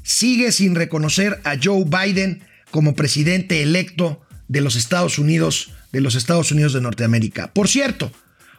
sigue 0.03 0.53
sin 0.53 0.75
reconocer 0.75 1.41
a 1.45 1.57
Joe 1.63 1.85
Biden 1.85 2.43
como 2.71 2.95
presidente 2.95 3.63
electo 3.63 4.23
de 4.49 4.61
los 4.61 4.77
Estados 4.77 5.19
Unidos, 5.19 5.73
de 5.93 6.01
los 6.01 6.15
Estados 6.15 6.51
Unidos 6.53 6.73
de 6.73 6.81
Norteamérica. 6.81 7.53
Por 7.53 7.69
cierto, 7.69 8.13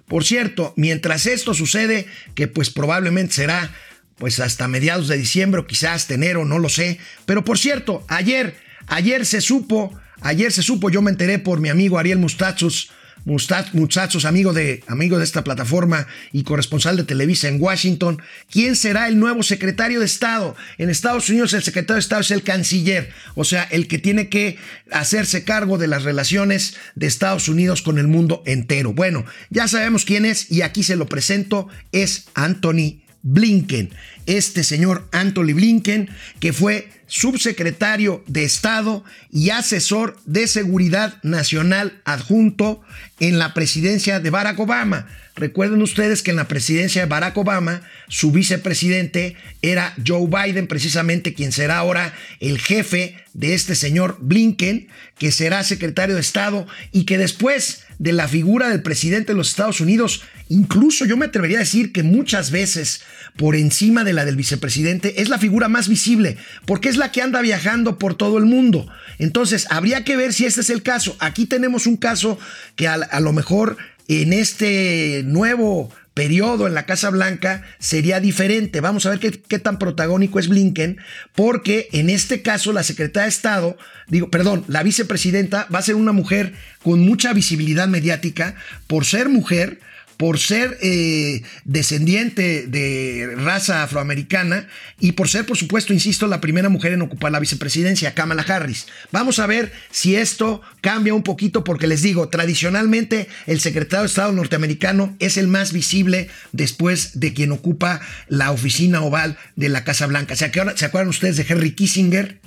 por 0.08 0.24
cierto, 0.24 0.74
mientras 0.76 1.26
esto 1.26 1.54
sucede, 1.54 2.06
que 2.36 2.48
pues 2.48 2.70
probablemente 2.70 3.34
será 3.34 3.74
pues 4.18 4.40
hasta 4.40 4.68
mediados 4.68 5.08
de 5.08 5.18
diciembre 5.18 5.62
o 5.62 5.68
quizás 5.68 6.10
enero, 6.10 6.46
no 6.46 6.60
lo 6.60 6.70
sé, 6.70 7.00
pero 7.26 7.44
por 7.44 7.58
cierto, 7.58 8.06
ayer, 8.08 8.56
ayer 8.88 9.26
se 9.26 9.42
supo, 9.42 9.94
ayer 10.22 10.52
se 10.54 10.64
supo, 10.64 10.90
yo 10.90 11.02
me 11.02 11.12
enteré 11.12 11.38
por 11.38 11.60
mi 11.60 11.68
amigo 11.68 11.98
Ariel 11.98 12.20
Mustachos, 12.20 12.92
Muchachos, 13.26 14.24
amigo 14.26 14.54
de, 14.54 14.84
amigo 14.86 15.18
de 15.18 15.24
esta 15.24 15.44
plataforma 15.44 16.06
y 16.32 16.44
corresponsal 16.44 16.96
de 16.96 17.04
Televisa 17.04 17.48
en 17.48 17.60
Washington, 17.60 18.22
¿quién 18.52 18.76
será 18.76 19.08
el 19.08 19.20
nuevo 19.20 19.42
secretario 19.42 20.00
de 20.00 20.06
Estado? 20.06 20.56
En 20.78 20.92
Estados 20.92 21.28
Unidos 21.30 21.54
el 21.54 21.64
secretario 21.64 21.96
de 21.96 22.02
Estado 22.02 22.22
es 22.22 22.30
el 22.30 22.44
canciller, 22.44 23.12
o 23.34 23.44
sea, 23.44 23.64
el 23.64 23.88
que 23.88 23.98
tiene 23.98 24.30
que 24.30 24.58
hacerse 24.92 25.44
cargo 25.44 25.80
de 25.80 25.88
las 25.88 26.04
relaciones 26.04 26.76
de 26.94 27.08
Estados 27.08 27.50
Unidos 27.50 27.82
con 27.82 27.98
el 27.98 28.08
mundo 28.08 28.44
entero. 28.46 28.94
Bueno, 28.94 29.26
ya 29.50 29.68
sabemos 29.68 30.06
quién 30.06 30.26
es 30.26 30.52
y 30.52 30.62
aquí 30.62 30.84
se 30.84 30.96
lo 30.96 31.08
presento, 31.08 31.68
es 31.92 32.28
Anthony 32.36 33.05
Blinken. 33.26 33.90
Este 34.28 34.64
señor 34.64 35.08
Anthony 35.12 35.54
Blinken, 35.54 36.10
que 36.40 36.54
fue 36.54 36.90
subsecretario 37.08 38.24
de 38.28 38.44
Estado 38.44 39.04
y 39.32 39.50
asesor 39.50 40.18
de 40.26 40.48
Seguridad 40.48 41.22
Nacional 41.24 42.02
adjunto 42.06 42.82
en 43.20 43.40
la 43.40 43.54
presidencia 43.54 44.20
de 44.20 44.30
Barack 44.30 44.60
Obama. 44.60 45.08
Recuerden 45.36 45.82
ustedes 45.82 46.22
que 46.22 46.32
en 46.32 46.38
la 46.38 46.48
presidencia 46.48 47.02
de 47.02 47.08
Barack 47.08 47.38
Obama, 47.38 47.82
su 48.08 48.32
vicepresidente 48.32 49.36
era 49.62 49.94
Joe 50.06 50.28
Biden, 50.28 50.68
precisamente 50.68 51.34
quien 51.34 51.52
será 51.52 51.78
ahora 51.80 52.14
el 52.40 52.60
jefe 52.60 53.18
de 53.34 53.54
este 53.54 53.76
señor 53.76 54.18
Blinken, 54.22 54.88
que 55.18 55.32
será 55.32 55.64
secretario 55.64 56.16
de 56.16 56.22
Estado 56.22 56.68
y 56.92 57.04
que 57.04 57.18
después 57.18 57.86
de 58.00 58.14
la 58.14 58.28
figura 58.28 58.70
del 58.70 58.82
presidente 58.82 59.34
de 59.34 59.38
los 59.38 59.50
Estados 59.50 59.82
Unidos, 59.82 60.24
incluso 60.50 61.06
yo 61.06 61.18
me 61.18 61.26
atrevería 61.26 61.58
a 61.58 61.62
decir 61.62 61.92
que 61.92 62.04
muchas 62.04 62.52
veces 62.52 63.02
por 63.38 63.56
encima 63.56 64.04
de 64.04 64.14
la 64.14 64.26
del 64.26 64.36
vicepresidente, 64.36 65.22
es 65.22 65.30
la 65.30 65.38
figura 65.38 65.68
más 65.68 65.88
visible, 65.90 66.38
porque 66.66 66.90
es 66.90 66.98
la 66.98 67.12
que 67.12 67.22
anda 67.22 67.42
viajando 67.42 67.98
por 68.00 68.16
todo 68.16 68.38
el 68.38 68.46
mundo. 68.46 68.88
Entonces, 69.20 69.68
habría 69.70 70.04
que 70.04 70.16
ver 70.16 70.34
si 70.34 70.46
este 70.46 70.62
es 70.62 70.70
el 70.70 70.84
caso. 70.84 71.16
Aquí 71.20 71.46
tenemos 71.46 71.86
un 71.86 71.98
caso 71.98 72.40
que 72.76 72.88
a, 72.88 73.20
lo 73.20 73.34
mejor 73.34 73.78
en 74.08 74.34
este 74.34 75.24
nuevo 75.26 75.92
periodo 76.14 76.66
en 76.66 76.74
la 76.74 76.86
Casa 76.86 77.10
Blanca 77.10 77.64
sería 77.78 78.22
diferente. 78.22 78.80
Vamos 78.80 79.06
a 79.06 79.10
ver 79.10 79.20
qué, 79.20 79.60
tan 79.60 79.80
protagónico 79.80 80.40
es 80.40 80.48
Blinken, 80.48 80.98
porque 81.34 81.90
en 81.92 82.10
este 82.10 82.42
caso 82.42 82.72
la 82.72 82.84
secretaria 82.84 83.24
de 83.24 83.30
Estado, 83.30 83.78
digo, 84.08 84.32
perdón, 84.32 84.64
la 84.70 84.82
vicepresidenta 84.82 85.68
va 85.74 85.80
a 85.80 85.82
ser 85.82 85.96
una 85.96 86.14
mujer 86.14 86.54
con 86.82 87.02
mucha 87.02 87.34
visibilidad 87.34 87.90
mediática 87.90 88.56
por 88.88 89.04
ser 89.04 89.28
mujer, 89.28 89.82
por 90.18 90.40
ser 90.40 90.78
eh, 90.82 91.44
descendiente 91.64 92.68
de 92.68 93.36
raza 93.38 93.84
afroamericana 93.84 94.68
y 95.00 95.14
por 95.14 95.30
ser, 95.30 95.46
por 95.46 95.58
supuesto, 95.58 95.94
insisto, 95.94 96.28
la 96.28 96.42
primera 96.42 96.70
mujer 96.70 96.94
en 96.94 97.02
ocupar 97.02 97.32
la 97.32 97.40
vicepresidencia, 97.40 98.14
Kamala 98.14 98.44
Harris. 98.44 98.88
Vamos 99.12 99.40
a 99.40 99.48
ver 99.48 99.74
si 99.92 100.16
esto 100.16 100.62
cambia 100.82 101.14
un 101.14 101.24
poquito 101.24 101.64
porque 101.64 101.88
les 101.88 102.02
digo, 102.02 102.30
tradicionalmente 102.30 103.28
el 103.46 103.60
secretario 103.60 104.02
de 104.02 104.08
Estado 104.08 104.32
norteamericano 104.32 105.16
es 105.20 105.38
el 105.38 105.48
más 105.48 105.74
visible 105.74 106.30
después 106.52 107.20
de 107.20 107.34
quien 107.34 107.52
ocupa 107.52 108.02
la 108.28 108.52
oficina 108.52 109.02
oval 109.02 109.38
de 109.56 109.70
la 109.70 109.84
Casa 109.84 110.08
Blanca. 110.08 110.36
¿Se 110.36 110.46
acuerdan, 110.46 110.78
¿se 110.78 110.86
acuerdan 110.86 111.10
ustedes 111.10 111.38
de 111.38 111.46
Henry 111.48 111.72
Kissinger? 111.72 112.40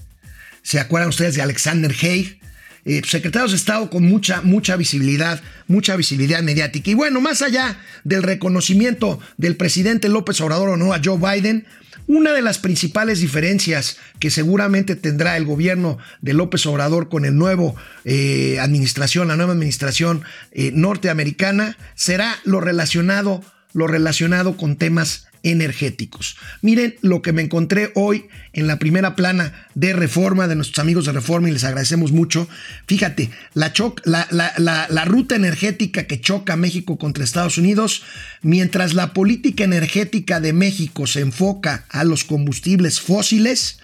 ¿Se 0.62 0.81
acuerdan 0.81 1.11
ustedes 1.11 1.35
de 1.35 1.42
Alexander 1.42 1.94
Haig? 2.00 2.38
Eh, 2.85 3.03
secretarios 3.05 3.51
de 3.51 3.57
Estado 3.57 3.91
con 3.91 4.05
mucha, 4.05 4.41
mucha 4.43 4.77
visibilidad, 4.77 5.41
mucha 5.67 5.97
visibilidad 5.97 6.43
mediática. 6.43 6.91
Y 6.91 6.95
bueno, 6.95 7.21
más 7.21 7.43
allá 7.43 7.79
del 8.05 8.23
reconocimiento 8.23 9.21
del 9.37 9.57
presidente 9.57 10.09
López 10.09 10.41
Obrador 10.41 10.71
o 10.71 10.77
no 10.77 10.95
a 10.95 11.01
Joe 11.03 11.19
Biden, 11.19 11.67
una 12.09 12.33
de 12.33 12.43
las 12.43 12.59
principales 12.59 13.21
diferencias 13.21 13.99
que 14.19 14.31
seguramente 14.31 14.97
tendrá 14.97 15.37
el 15.37 15.45
gobierno 15.45 15.99
de 16.23 16.33
López 16.33 16.64
Obrador 16.67 17.09
con 17.11 17.25
el 17.27 17.37
nuevo 17.37 17.77
eh, 18.05 18.59
administración, 18.61 19.29
la 19.29 19.37
nueva 19.37 19.53
administración 19.53 20.23
eh, 20.53 20.73
norteamericana, 20.73 21.77
será 21.95 22.38
lo 22.45 22.61
relacionado, 22.61 23.45
lo 23.75 23.87
relacionado 23.87 24.57
con 24.57 24.77
temas 24.77 25.28
energéticos. 25.42 26.37
Miren 26.62 26.96
lo 27.03 27.22
que 27.22 27.33
me 27.33 27.42
encontré 27.42 27.92
hoy 27.94 28.27
en 28.53 28.66
la 28.66 28.79
primera 28.79 29.16
plana 29.16 29.68
de 29.74 29.92
Reforma 29.92 30.48
de 30.48 30.57
nuestros 30.57 30.79
amigos 30.79 31.07
de 31.07 31.12
Reforma 31.12 31.48
y 31.48 31.53
les 31.53 31.64
agradecemos 31.64 32.12
mucho. 32.12 32.48
Fíjate, 32.87 33.31
la, 33.55 35.05
ruta 35.05 35.37
energética 35.37 36.05
que 36.05 36.20
choca 36.20 36.57
México 36.57 36.98
contra 36.98 37.24
Estados 37.24 37.59
Unidos, 37.59 38.03
mientras 38.42 38.94
la 38.94 39.12
política 39.12 39.64
energética 39.64 40.40
de 40.40 40.53
México 40.53 41.07
se 41.07 41.20
enfoca 41.20 41.85
a 41.88 42.05
los 42.05 42.24
combustibles 42.24 43.01
fósiles, 43.01 43.81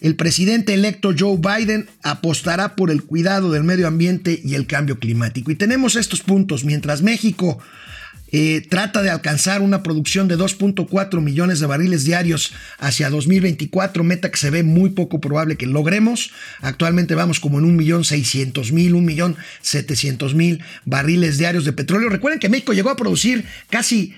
el 0.00 0.16
presidente 0.16 0.74
electo 0.74 1.14
Joe 1.16 1.38
Biden 1.38 1.88
apostará 2.02 2.74
por 2.74 2.90
el 2.90 3.04
cuidado 3.04 3.52
del 3.52 3.62
medio 3.62 3.86
ambiente 3.86 4.40
y 4.44 4.56
el 4.56 4.66
cambio 4.66 4.98
climático. 4.98 5.52
Y 5.52 5.54
tenemos 5.54 5.94
estos 5.94 6.22
puntos. 6.22 6.64
Mientras 6.64 7.02
México 7.02 7.60
eh, 8.32 8.66
trata 8.68 9.02
de 9.02 9.10
alcanzar 9.10 9.60
una 9.60 9.82
producción 9.82 10.26
de 10.26 10.38
2.4 10.38 11.20
millones 11.20 11.60
de 11.60 11.66
barriles 11.66 12.04
diarios 12.04 12.52
hacia 12.78 13.10
2024, 13.10 14.02
meta 14.04 14.30
que 14.30 14.38
se 14.38 14.50
ve 14.50 14.62
muy 14.62 14.90
poco 14.90 15.20
probable 15.20 15.56
que 15.56 15.66
logremos. 15.66 16.32
Actualmente 16.60 17.14
vamos 17.14 17.40
como 17.40 17.58
en 17.58 17.78
1.600.000, 17.78 19.34
1.700.000 19.62 20.60
barriles 20.86 21.36
diarios 21.38 21.64
de 21.64 21.72
petróleo. 21.72 22.08
Recuerden 22.08 22.40
que 22.40 22.48
México 22.48 22.72
llegó 22.72 22.90
a 22.90 22.96
producir 22.96 23.44
casi 23.68 24.14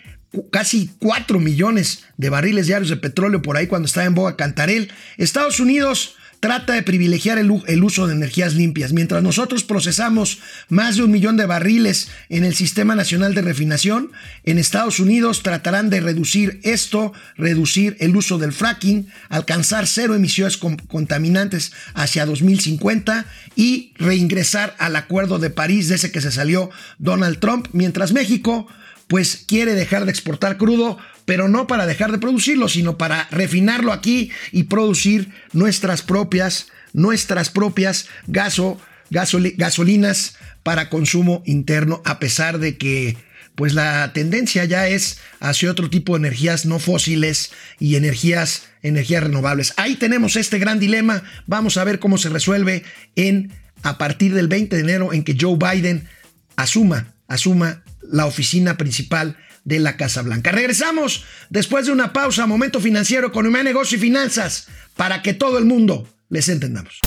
casi 0.50 0.90
4 0.98 1.38
millones 1.38 2.04
de 2.16 2.28
barriles 2.28 2.66
diarios 2.66 2.90
de 2.90 2.96
petróleo 2.96 3.42
por 3.42 3.56
ahí 3.56 3.66
cuando 3.66 3.86
estaba 3.86 4.06
en 4.06 4.14
boga 4.14 4.36
Cantarel. 4.36 4.90
Estados 5.16 5.60
Unidos 5.60 6.16
trata 6.44 6.74
de 6.74 6.82
privilegiar 6.82 7.38
el, 7.38 7.50
uso 7.82 8.06
de 8.06 8.12
energías 8.12 8.52
limpias. 8.52 8.92
Mientras 8.92 9.22
nosotros 9.22 9.64
procesamos 9.64 10.40
más 10.68 10.96
de 10.96 11.02
un 11.02 11.10
millón 11.10 11.38
de 11.38 11.46
barriles 11.46 12.10
en 12.28 12.44
el 12.44 12.54
Sistema 12.54 12.94
Nacional 12.94 13.34
de 13.34 13.40
Refinación, 13.40 14.12
en 14.44 14.58
Estados 14.58 15.00
Unidos 15.00 15.42
tratarán 15.42 15.88
de 15.88 16.02
reducir 16.02 16.60
esto, 16.62 17.14
reducir 17.38 17.96
el 17.98 18.14
uso 18.14 18.36
del 18.36 18.52
fracking, 18.52 19.08
alcanzar 19.30 19.86
cero 19.86 20.14
emisiones 20.14 20.58
contaminantes 20.58 21.72
hacia 21.94 22.26
2050 22.26 23.24
y 23.56 23.94
reingresar 23.96 24.76
al 24.78 24.96
Acuerdo 24.96 25.38
de 25.38 25.48
París 25.48 25.88
de 25.88 25.94
ese 25.94 26.12
que 26.12 26.20
se 26.20 26.30
salió 26.30 26.68
Donald 26.98 27.38
Trump, 27.38 27.68
mientras 27.72 28.12
México 28.12 28.66
pues 29.08 29.44
quiere 29.46 29.74
dejar 29.74 30.04
de 30.04 30.10
exportar 30.10 30.56
crudo, 30.56 30.98
pero 31.24 31.48
no 31.48 31.66
para 31.66 31.86
dejar 31.86 32.12
de 32.12 32.18
producirlo, 32.18 32.68
sino 32.68 32.98
para 32.98 33.28
refinarlo 33.30 33.92
aquí 33.92 34.30
y 34.52 34.64
producir 34.64 35.30
nuestras 35.52 36.02
propias, 36.02 36.68
nuestras 36.92 37.50
propias 37.50 38.08
gaso, 38.26 38.80
gasolinas 39.10 40.36
para 40.62 40.88
consumo 40.90 41.42
interno, 41.46 42.02
a 42.04 42.18
pesar 42.18 42.58
de 42.58 42.76
que 42.76 43.16
pues 43.54 43.72
la 43.72 44.12
tendencia 44.12 44.64
ya 44.64 44.88
es 44.88 45.18
hacia 45.38 45.70
otro 45.70 45.88
tipo 45.88 46.14
de 46.14 46.26
energías 46.26 46.66
no 46.66 46.78
fósiles 46.78 47.52
y 47.78 47.94
energías, 47.94 48.68
energías 48.82 49.22
renovables. 49.22 49.74
Ahí 49.76 49.94
tenemos 49.94 50.36
este 50.36 50.58
gran 50.58 50.80
dilema. 50.80 51.22
Vamos 51.46 51.76
a 51.76 51.84
ver 51.84 52.00
cómo 52.00 52.18
se 52.18 52.30
resuelve 52.30 52.82
en 53.14 53.52
a 53.82 53.96
partir 53.96 54.34
del 54.34 54.48
20 54.48 54.74
de 54.74 54.82
enero 54.82 55.12
en 55.12 55.22
que 55.22 55.36
Joe 55.40 55.56
Biden 55.56 56.08
asuma, 56.56 57.14
asuma 57.28 57.84
la 58.02 58.26
oficina 58.26 58.76
principal 58.76 59.36
de 59.64 59.80
la 59.80 59.96
Casa 59.96 60.22
Blanca. 60.22 60.52
Regresamos 60.52 61.24
después 61.50 61.86
de 61.86 61.92
una 61.92 62.12
pausa, 62.12 62.46
momento 62.46 62.80
financiero, 62.80 63.28
economía, 63.28 63.62
negocio 63.62 63.96
y 63.98 64.00
finanzas, 64.00 64.68
para 64.96 65.22
que 65.22 65.34
todo 65.34 65.58
el 65.58 65.64
mundo 65.64 66.08
les 66.28 66.48
entendamos. 66.48 67.00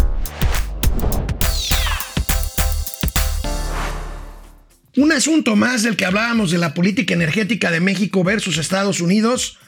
Un 4.95 5.11
asunto 5.11 5.55
más 5.55 5.83
del 5.83 5.95
que 5.95 6.05
hablábamos 6.05 6.49
de 6.49 6.57
la 6.57 6.73
política 6.73 7.13
energética 7.13 7.69
de 7.69 7.79
México 7.79 8.23
versus 8.23 8.57
Estados 8.57 8.99
Unidos. 8.99 9.59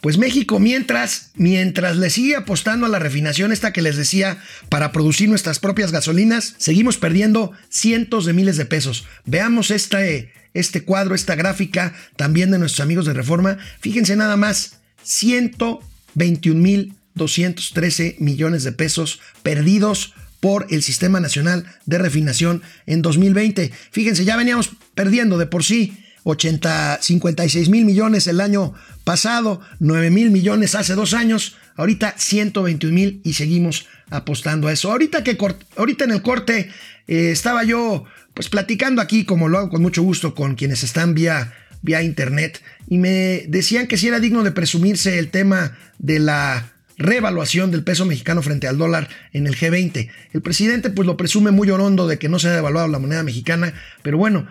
Pues 0.00 0.16
México, 0.16 0.58
mientras, 0.58 1.30
mientras 1.34 1.96
le 1.96 2.08
sigue 2.08 2.36
apostando 2.36 2.86
a 2.86 2.88
la 2.88 2.98
refinación 2.98 3.52
esta 3.52 3.72
que 3.72 3.82
les 3.82 3.96
decía 3.96 4.38
para 4.68 4.92
producir 4.92 5.28
nuestras 5.28 5.58
propias 5.58 5.92
gasolinas, 5.92 6.54
seguimos 6.58 6.96
perdiendo 6.96 7.52
cientos 7.68 8.24
de 8.24 8.32
miles 8.32 8.56
de 8.56 8.64
pesos. 8.64 9.06
Veamos 9.26 9.70
este, 9.70 10.32
este 10.54 10.84
cuadro, 10.84 11.14
esta 11.14 11.34
gráfica 11.34 11.94
también 12.16 12.50
de 12.50 12.58
nuestros 12.58 12.80
amigos 12.80 13.04
de 13.04 13.12
Reforma. 13.12 13.58
Fíjense 13.80 14.16
nada 14.16 14.36
más, 14.36 14.78
121 15.02 16.60
mil 16.60 16.94
213 17.14 18.16
millones 18.18 18.64
de 18.64 18.72
pesos 18.72 19.20
perdidos 19.42 20.14
por 20.40 20.66
el 20.70 20.82
Sistema 20.82 21.20
Nacional 21.20 21.66
de 21.84 21.98
Refinación 21.98 22.62
en 22.86 23.02
2020. 23.02 23.70
Fíjense, 23.90 24.24
ya 24.24 24.36
veníamos 24.36 24.70
perdiendo 24.94 25.36
de 25.36 25.46
por 25.46 25.64
sí 25.64 26.04
80, 26.24 26.98
56 27.00 27.68
mil 27.68 27.84
millones 27.84 28.26
el 28.26 28.40
año 28.40 28.74
pasado, 29.04 29.60
9 29.78 30.10
mil 30.10 30.30
millones 30.30 30.74
hace 30.74 30.94
dos 30.94 31.14
años, 31.14 31.56
ahorita 31.76 32.14
121 32.16 32.94
mil 32.94 33.20
y 33.24 33.32
seguimos 33.34 33.86
apostando 34.10 34.68
a 34.68 34.72
eso. 34.72 34.90
Ahorita, 34.90 35.24
que 35.24 35.38
ahorita 35.76 36.04
en 36.04 36.10
el 36.10 36.22
corte 36.22 36.70
eh, 37.06 37.30
estaba 37.30 37.64
yo 37.64 38.04
pues 38.34 38.48
platicando 38.48 39.02
aquí, 39.02 39.24
como 39.24 39.48
lo 39.48 39.58
hago 39.58 39.70
con 39.70 39.82
mucho 39.82 40.02
gusto, 40.02 40.34
con 40.34 40.54
quienes 40.54 40.82
están 40.82 41.14
vía, 41.14 41.52
vía 41.82 42.02
internet, 42.02 42.62
y 42.88 42.98
me 42.98 43.44
decían 43.48 43.86
que 43.86 43.96
si 43.96 44.08
era 44.08 44.20
digno 44.20 44.42
de 44.44 44.52
presumirse 44.52 45.18
el 45.18 45.30
tema 45.30 45.76
de 45.98 46.18
la 46.18 46.72
revaluación 47.00 47.70
del 47.70 47.82
peso 47.82 48.04
mexicano 48.04 48.42
frente 48.42 48.68
al 48.68 48.76
dólar 48.76 49.08
en 49.32 49.46
el 49.46 49.56
G20. 49.56 50.10
El 50.32 50.42
presidente 50.42 50.90
pues 50.90 51.06
lo 51.06 51.16
presume 51.16 51.50
muy 51.50 51.70
orondo 51.70 52.06
de 52.06 52.18
que 52.18 52.28
no 52.28 52.38
se 52.38 52.48
ha 52.48 52.52
devaluado 52.52 52.88
la 52.88 52.98
moneda 52.98 53.22
mexicana, 53.22 53.72
pero 54.02 54.18
bueno, 54.18 54.46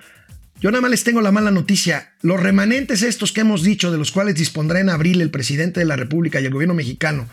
yo 0.59 0.71
nada 0.71 0.81
más 0.81 0.91
les 0.91 1.03
tengo 1.03 1.21
la 1.21 1.31
mala 1.31 1.51
noticia. 1.51 2.11
Los 2.21 2.39
remanentes 2.39 3.01
estos 3.01 3.31
que 3.31 3.41
hemos 3.41 3.63
dicho, 3.63 3.91
de 3.91 3.97
los 3.97 4.11
cuales 4.11 4.35
dispondrá 4.35 4.79
en 4.79 4.89
abril 4.89 5.21
el 5.21 5.31
presidente 5.31 5.79
de 5.79 5.85
la 5.85 5.95
República 5.95 6.41
y 6.41 6.45
el 6.45 6.53
gobierno 6.53 6.73
mexicano, 6.73 7.27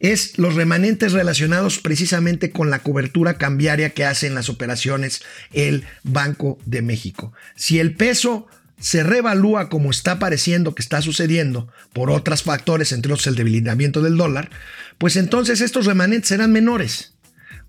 es 0.00 0.36
los 0.36 0.54
remanentes 0.54 1.12
relacionados 1.12 1.78
precisamente 1.78 2.50
con 2.50 2.70
la 2.70 2.80
cobertura 2.80 3.34
cambiaria 3.34 3.90
que 3.90 4.04
hace 4.04 4.26
en 4.26 4.34
las 4.34 4.48
operaciones 4.48 5.22
el 5.52 5.84
Banco 6.02 6.58
de 6.66 6.82
México. 6.82 7.32
Si 7.54 7.78
el 7.78 7.94
peso 7.94 8.48
se 8.80 9.04
revalúa 9.04 9.68
como 9.68 9.92
está 9.92 10.18
pareciendo 10.18 10.74
que 10.74 10.82
está 10.82 11.02
sucediendo 11.02 11.68
por 11.92 12.10
otros 12.10 12.42
factores, 12.42 12.90
entre 12.90 13.12
otros 13.12 13.28
el 13.28 13.36
debilitamiento 13.36 14.02
del 14.02 14.16
dólar, 14.16 14.50
pues 14.98 15.14
entonces 15.14 15.60
estos 15.60 15.86
remanentes 15.86 16.28
serán 16.28 16.50
menores. 16.50 17.12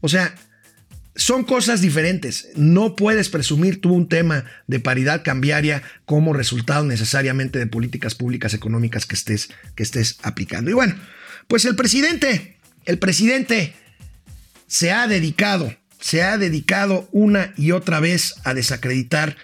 O 0.01 0.09
sea, 0.09 0.33
son 1.15 1.43
cosas 1.43 1.81
diferentes. 1.81 2.49
No 2.55 2.95
puedes 2.95 3.29
presumir 3.29 3.81
tú 3.81 3.93
un 3.93 4.09
tema 4.09 4.45
de 4.67 4.79
paridad 4.79 5.23
cambiaria 5.23 5.83
como 6.05 6.33
resultado 6.33 6.85
necesariamente 6.85 7.59
de 7.59 7.67
políticas 7.67 8.15
públicas 8.15 8.53
económicas 8.53 9.05
que 9.05 9.15
estés, 9.15 9.49
que 9.75 9.83
estés 9.83 10.17
aplicando. 10.23 10.71
Y 10.71 10.73
bueno, 10.73 10.95
pues 11.47 11.65
el 11.65 11.75
presidente, 11.75 12.57
el 12.85 12.99
presidente 12.99 13.73
se 14.67 14.91
ha 14.91 15.07
dedicado, 15.07 15.75
se 15.99 16.23
ha 16.23 16.37
dedicado 16.37 17.07
una 17.11 17.53
y 17.57 17.71
otra 17.71 17.99
vez 17.99 18.35
a 18.43 18.53
desacreditar 18.53 19.37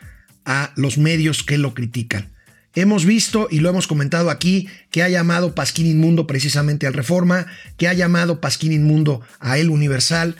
a 0.45 0.73
los 0.75 0.97
medios 0.97 1.43
que 1.43 1.57
lo 1.57 1.73
critican. 1.73 2.29
Hemos 2.75 3.05
visto 3.05 3.47
y 3.51 3.59
lo 3.59 3.69
hemos 3.69 3.87
comentado 3.87 4.29
aquí 4.29 4.69
que 4.91 5.03
ha 5.03 5.09
llamado 5.09 5.55
Pasquín 5.55 5.87
Inmundo 5.87 6.27
precisamente 6.27 6.87
al 6.87 6.93
Reforma, 6.93 7.47
que 7.77 7.87
ha 7.87 7.93
llamado 7.93 8.41
Pasquín 8.41 8.71
Inmundo 8.71 9.21
a 9.39 9.57
El 9.57 9.69
Universal. 9.69 10.35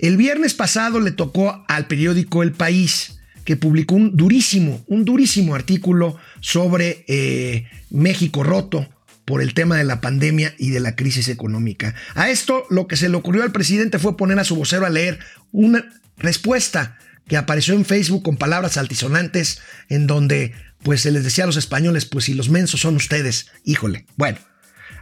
El 0.00 0.16
viernes 0.16 0.54
pasado 0.54 1.00
le 1.00 1.10
tocó 1.10 1.64
al 1.66 1.88
periódico 1.88 2.44
El 2.44 2.52
País, 2.52 3.18
que 3.44 3.56
publicó 3.56 3.96
un 3.96 4.16
durísimo, 4.16 4.84
un 4.86 5.04
durísimo 5.04 5.56
artículo 5.56 6.16
sobre 6.40 7.04
eh, 7.08 7.66
México 7.90 8.44
roto 8.44 8.88
por 9.24 9.42
el 9.42 9.54
tema 9.54 9.76
de 9.76 9.84
la 9.84 10.00
pandemia 10.00 10.54
y 10.56 10.70
de 10.70 10.80
la 10.80 10.94
crisis 10.94 11.28
económica. 11.28 11.94
A 12.14 12.30
esto 12.30 12.64
lo 12.70 12.86
que 12.86 12.96
se 12.96 13.08
le 13.08 13.16
ocurrió 13.16 13.42
al 13.42 13.52
presidente 13.52 13.98
fue 13.98 14.16
poner 14.16 14.38
a 14.38 14.44
su 14.44 14.54
vocero 14.54 14.86
a 14.86 14.90
leer 14.90 15.18
una 15.50 15.84
respuesta 16.16 16.96
que 17.26 17.36
apareció 17.36 17.74
en 17.74 17.84
Facebook 17.84 18.22
con 18.22 18.36
palabras 18.36 18.76
altisonantes 18.76 19.60
en 19.88 20.06
donde 20.06 20.54
pues 20.82 21.00
se 21.00 21.10
les 21.10 21.24
decía 21.24 21.44
a 21.44 21.48
los 21.48 21.56
españoles, 21.56 22.06
pues 22.06 22.26
si 22.26 22.34
los 22.34 22.48
mensos 22.48 22.80
son 22.80 22.94
ustedes, 22.94 23.48
híjole. 23.64 24.06
Bueno, 24.16 24.38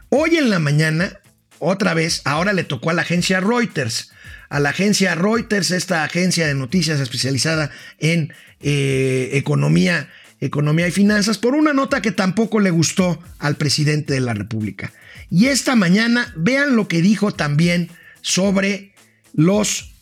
hoy 0.08 0.36
en 0.36 0.48
la 0.48 0.58
mañana, 0.58 1.20
otra 1.58 1.92
vez, 1.92 2.22
ahora 2.24 2.54
le 2.54 2.64
tocó 2.64 2.90
a 2.90 2.94
la 2.94 3.02
agencia 3.02 3.40
Reuters. 3.40 4.10
A 4.48 4.60
la 4.60 4.70
agencia 4.70 5.14
Reuters, 5.14 5.70
esta 5.70 6.04
agencia 6.04 6.46
de 6.46 6.54
noticias 6.54 7.00
especializada 7.00 7.70
en 7.98 8.32
eh, 8.60 9.30
economía, 9.32 10.08
economía 10.40 10.88
y 10.88 10.92
finanzas, 10.92 11.38
por 11.38 11.54
una 11.54 11.72
nota 11.72 12.02
que 12.02 12.12
tampoco 12.12 12.60
le 12.60 12.70
gustó 12.70 13.20
al 13.38 13.56
presidente 13.56 14.14
de 14.14 14.20
la 14.20 14.34
República. 14.34 14.92
Y 15.30 15.46
esta 15.46 15.74
mañana, 15.74 16.32
vean 16.36 16.76
lo 16.76 16.88
que 16.88 17.02
dijo 17.02 17.32
también 17.32 17.90
sobre 18.20 18.94
los 19.34 19.92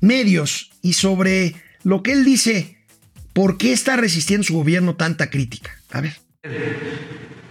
medios 0.00 0.70
y 0.82 0.94
sobre 0.94 1.56
lo 1.82 2.02
que 2.02 2.12
él 2.12 2.24
dice, 2.24 2.78
¿por 3.32 3.58
qué 3.58 3.72
está 3.72 3.96
resistiendo 3.96 4.44
su 4.44 4.54
gobierno 4.54 4.96
tanta 4.96 5.30
crítica? 5.30 5.72
A 5.90 6.00
ver. 6.00 6.16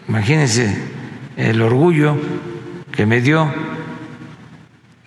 Imagínense 0.07 0.75
el 1.37 1.61
orgullo 1.61 2.17
que 2.91 3.05
me 3.05 3.21
dio 3.21 3.53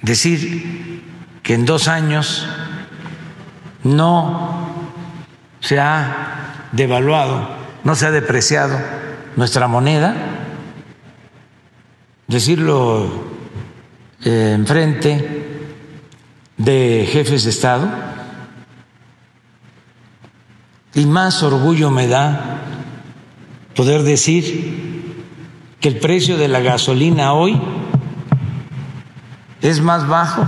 decir 0.03 0.96
que 1.47 1.55
en 1.55 1.65
dos 1.65 1.87
años 1.87 2.45
no 3.85 4.69
se 5.61 5.79
ha 5.79 6.67
devaluado, 6.73 7.49
no 7.85 7.95
se 7.95 8.07
ha 8.07 8.11
depreciado 8.11 8.77
nuestra 9.37 9.69
moneda, 9.69 10.17
decirlo 12.27 13.09
eh, 14.25 14.55
enfrente 14.57 15.69
de 16.57 17.09
jefes 17.13 17.45
de 17.45 17.51
Estado. 17.51 17.89
Y 20.95 21.07
más 21.07 21.45
orgullo 21.45 21.93
me 21.93 22.09
da 22.09 22.59
poder 23.77 24.03
decir 24.03 25.15
que 25.79 25.87
el 25.91 26.01
precio 26.01 26.39
de 26.39 26.49
la 26.49 26.59
gasolina 26.59 27.35
hoy 27.35 27.57
es 29.63 29.81
más 29.81 30.09
bajo 30.09 30.45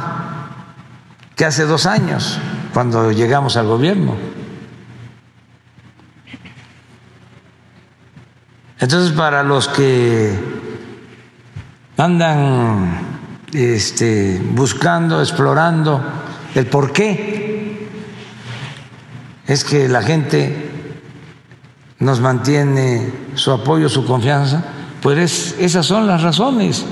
que 1.38 1.44
hace 1.44 1.64
dos 1.66 1.86
años 1.86 2.40
cuando 2.74 3.12
llegamos 3.12 3.56
al 3.56 3.68
gobierno. 3.68 4.16
Entonces, 8.80 9.12
para 9.12 9.44
los 9.44 9.68
que 9.68 10.36
andan 11.96 13.20
este, 13.52 14.42
buscando, 14.50 15.20
explorando 15.20 16.02
el 16.56 16.66
por 16.66 16.92
qué 16.92 17.88
es 19.46 19.62
que 19.62 19.88
la 19.88 20.02
gente 20.02 20.90
nos 22.00 22.20
mantiene 22.20 23.12
su 23.34 23.52
apoyo, 23.52 23.88
su 23.88 24.04
confianza, 24.04 24.64
pues 25.00 25.54
esas 25.60 25.86
son 25.86 26.08
las 26.08 26.20
razones. 26.22 26.84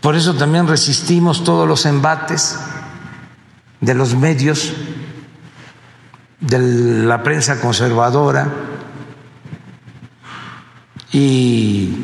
Por 0.00 0.16
eso 0.16 0.34
también 0.34 0.66
resistimos 0.66 1.44
todos 1.44 1.68
los 1.68 1.84
embates 1.84 2.58
de 3.80 3.94
los 3.94 4.14
medios, 4.14 4.72
de 6.40 6.58
la 7.04 7.22
prensa 7.22 7.60
conservadora 7.60 8.50
y 11.12 11.94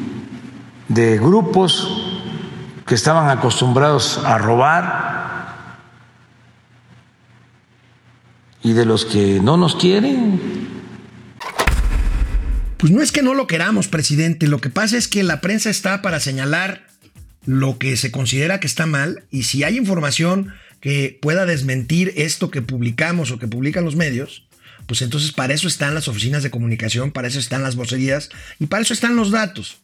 de 0.89 1.19
grupos 1.19 1.89
que 2.87 2.95
estaban 2.95 3.31
acostumbrados 3.31 4.21
a 4.25 4.39
robar 4.39 5.77
y 8.63 8.73
de 8.73 8.85
los 8.85 9.05
que 9.05 9.41
no 9.41 9.57
nos 9.57 9.75
quieren. 9.75 10.67
Pues 12.77 12.93
no 12.93 13.01
es 13.01 13.11
que 13.11 13.23
no 13.23 13.33
lo 13.33 13.47
queramos, 13.47 13.89
presidente. 13.89 14.49
Lo 14.49 14.61
que 14.61 14.71
pasa 14.71 14.97
es 14.99 15.09
que 15.09 15.23
la 15.23 15.41
prensa 15.41 15.71
está 15.71 16.03
para 16.03 16.21
señalar 16.21 16.87
lo 17.47 17.79
que 17.79 17.97
se 17.97 18.11
considera 18.11 18.61
que 18.61 18.67
está 18.67 18.87
mal 18.87 19.25
y 19.31 19.45
si 19.45 19.65
hay 19.65 19.77
información 19.77 20.53
que 20.81 21.19
pueda 21.21 21.47
desmentir 21.47 22.13
esto 22.17 22.51
que 22.51 22.63
publicamos 22.63 23.31
o 23.31 23.39
que 23.39 23.49
publican 23.49 23.85
los 23.85 23.97
medios, 23.97 24.47
pues 24.87 25.03
entonces 25.03 25.33
para 25.33 25.55
eso 25.55 25.69
están 25.69 25.95
las 25.95 26.09
oficinas 26.09 26.43
de 26.43 26.51
comunicación, 26.51 27.11
para 27.11 27.29
eso 27.29 27.39
están 27.39 27.63
las 27.63 27.77
vocerías 27.77 28.31
y 28.59 28.67
para 28.67 28.83
eso 28.83 28.93
están 28.93 29.17
los 29.17 29.31
datos. 29.31 29.79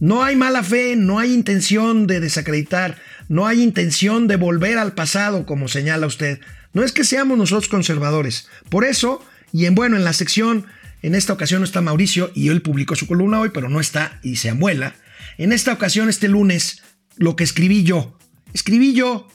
No 0.00 0.24
hay 0.24 0.36
mala 0.36 0.62
fe, 0.62 0.96
no 0.96 1.18
hay 1.18 1.32
intención 1.32 2.06
de 2.06 2.20
desacreditar, 2.20 2.98
no 3.28 3.46
hay 3.46 3.62
intención 3.62 4.26
de 4.26 4.36
volver 4.36 4.78
al 4.78 4.92
pasado, 4.92 5.46
como 5.46 5.68
señala 5.68 6.06
usted. 6.06 6.40
No 6.72 6.82
es 6.82 6.92
que 6.92 7.04
seamos 7.04 7.38
nosotros 7.38 7.68
conservadores. 7.68 8.48
Por 8.68 8.84
eso, 8.84 9.24
y 9.52 9.66
en 9.66 9.76
bueno, 9.76 9.96
en 9.96 10.04
la 10.04 10.12
sección, 10.12 10.66
en 11.02 11.14
esta 11.14 11.32
ocasión 11.32 11.62
está 11.62 11.80
Mauricio 11.80 12.32
y 12.34 12.48
él 12.48 12.62
publicó 12.62 12.96
su 12.96 13.06
columna 13.06 13.40
hoy, 13.40 13.50
pero 13.52 13.68
no 13.68 13.80
está 13.80 14.18
y 14.22 14.36
se 14.36 14.50
amuela. 14.50 14.94
En 15.38 15.52
esta 15.52 15.72
ocasión, 15.72 16.08
este 16.08 16.28
lunes, 16.28 16.82
lo 17.16 17.36
que 17.36 17.44
escribí 17.44 17.84
yo, 17.84 18.18
escribí 18.52 18.94
yo 18.94 19.28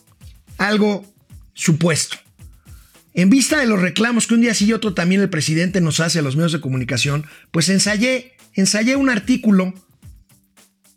algo 0.58 1.06
supuesto. 1.54 2.18
En 3.14 3.30
vista 3.30 3.60
de 3.60 3.68
los 3.68 3.82
reclamos 3.82 4.28
que 4.28 4.36
un 4.36 4.42
día 4.42 4.54
sí 4.54 4.66
y 4.66 4.74
otro 4.74 4.94
también 4.94 5.22
el 5.22 5.30
presidente 5.30 5.82
nos 5.82 6.00
hace 6.00 6.20
a 6.20 6.22
los 6.22 6.36
medios 6.36 6.52
de 6.52 6.62
comunicación, 6.62 7.26
pues 7.52 7.70
ensayé, 7.70 8.38
ensayé 8.54 8.96
un 8.96 9.10
artículo 9.10 9.74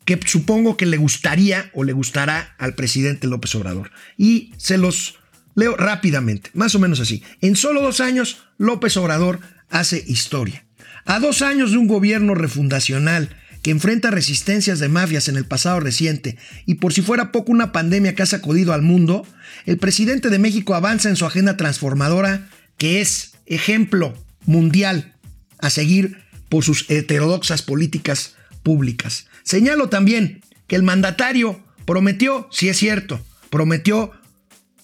que 0.05 0.21
supongo 0.25 0.77
que 0.77 0.87
le 0.87 0.97
gustaría 0.97 1.71
o 1.75 1.85
le 1.85 1.93
gustará 1.93 2.55
al 2.59 2.75
presidente 2.75 3.27
López 3.27 3.55
Obrador. 3.55 3.91
Y 4.17 4.53
se 4.57 4.79
los 4.79 5.19
leo 5.55 5.77
rápidamente, 5.77 6.51
más 6.55 6.75
o 6.75 6.79
menos 6.79 7.01
así. 7.01 7.23
En 7.41 7.57
solo 7.57 7.83
dos 7.83 8.01
años, 8.01 8.45
López 8.59 8.97
Obrador 8.97 9.41
hace 9.71 10.05
historia. 10.07 10.65
A 11.05 11.19
dos 11.19 11.43
años 11.43 11.73
de 11.73 11.79
un 11.79 11.89
gobierno 11.89 12.35
refundacional 12.35 13.37
que 13.63 13.71
enfrenta 13.71 14.11
resistencias 14.11 14.81
de 14.81 14.89
mafias 14.89 15.29
en 15.29 15.37
el 15.37 15.45
pasado 15.45 15.81
reciente 15.81 16.37
y 16.67 16.75
por 16.75 16.93
si 16.93 17.01
fuera 17.01 17.33
poco 17.33 17.53
una 17.53 17.73
pandemia 17.73 18.15
que 18.15 18.23
ha 18.23 18.27
sacudido 18.27 18.73
al 18.73 18.83
mundo, 18.83 19.27
el 19.67 19.79
presidente 19.79 20.29
de 20.31 20.39
México 20.39 20.75
avanza 20.75 21.09
en 21.09 21.17
su 21.17 21.25
agenda 21.25 21.57
transformadora 21.57 22.49
que 22.77 23.01
es 23.01 23.33
ejemplo, 23.47 24.15
mundial 24.45 25.15
a 25.59 25.71
seguir 25.71 26.19
por 26.49 26.65
sus 26.65 26.91
heterodoxas 26.91 27.63
políticas 27.63 28.35
públicas. 28.63 29.27
Señalo 29.45 29.89
también 29.89 30.43
que 30.67 30.77
el 30.77 30.83
mandatario 30.83 31.63
prometió, 31.87 32.49
si 32.51 32.69
es 32.69 32.77
cierto, 32.77 33.25
prometió 33.51 34.13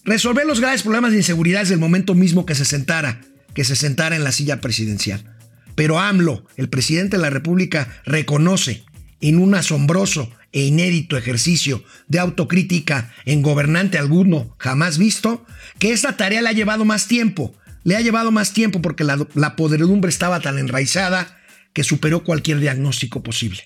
resolver 0.04 0.46
los 0.46 0.60
graves 0.60 0.82
problemas 0.82 1.10
de 1.10 1.18
inseguridad 1.18 1.60
desde 1.60 1.74
el 1.74 1.80
momento 1.80 2.14
mismo 2.14 2.46
que 2.46 2.54
se 2.54 2.64
sentara, 2.64 3.20
que 3.54 3.64
se 3.64 3.76
sentara 3.76 4.16
en 4.16 4.24
la 4.24 4.32
silla 4.32 4.60
presidencial. 4.60 5.37
Pero 5.78 6.00
AMLO, 6.00 6.44
el 6.56 6.68
presidente 6.68 7.18
de 7.18 7.22
la 7.22 7.30
República, 7.30 8.02
reconoce 8.04 8.82
en 9.20 9.38
un 9.38 9.54
asombroso 9.54 10.28
e 10.50 10.62
inédito 10.62 11.16
ejercicio 11.16 11.84
de 12.08 12.18
autocrítica 12.18 13.14
en 13.26 13.42
gobernante 13.42 13.96
alguno 13.96 14.56
jamás 14.58 14.98
visto, 14.98 15.46
que 15.78 15.92
esta 15.92 16.16
tarea 16.16 16.42
le 16.42 16.48
ha 16.48 16.52
llevado 16.52 16.84
más 16.84 17.06
tiempo. 17.06 17.54
Le 17.84 17.94
ha 17.94 18.00
llevado 18.00 18.32
más 18.32 18.52
tiempo 18.52 18.82
porque 18.82 19.04
la, 19.04 19.54
podredumbre 19.54 20.08
estaba 20.08 20.40
tan 20.40 20.58
enraizada 20.58 21.38
que 21.72 21.84
superó 21.84 22.24
cualquier 22.24 22.58
diagnóstico 22.58 23.22
posible. 23.22 23.62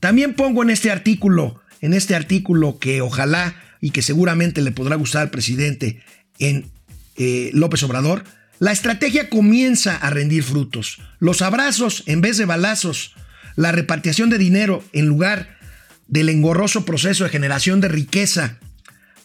También 0.00 0.34
pongo 0.34 0.62
en 0.62 0.68
este 0.68 0.90
artículo, 0.90 1.62
en 1.80 1.94
este 1.94 2.14
artículo 2.14 2.78
que 2.78 3.00
ojalá 3.00 3.56
y 3.80 3.88
que 3.88 4.02
seguramente 4.02 4.60
le 4.60 4.70
podrá 4.70 4.96
gustar 4.96 5.22
al 5.22 5.30
presidente 5.30 6.02
en 6.38 6.66
eh, 7.16 7.52
López 7.54 7.82
Obrador, 7.84 8.24
la 8.64 8.72
estrategia 8.72 9.28
comienza 9.28 9.94
a 9.94 10.08
rendir 10.08 10.42
frutos. 10.42 10.96
Los 11.18 11.42
abrazos 11.42 12.02
en 12.06 12.22
vez 12.22 12.38
de 12.38 12.46
balazos, 12.46 13.12
la 13.56 13.72
repartición 13.72 14.30
de 14.30 14.38
dinero 14.38 14.82
en 14.94 15.04
lugar 15.04 15.58
del 16.08 16.30
engorroso 16.30 16.86
proceso 16.86 17.24
de 17.24 17.30
generación 17.30 17.82
de 17.82 17.88
riqueza 17.88 18.56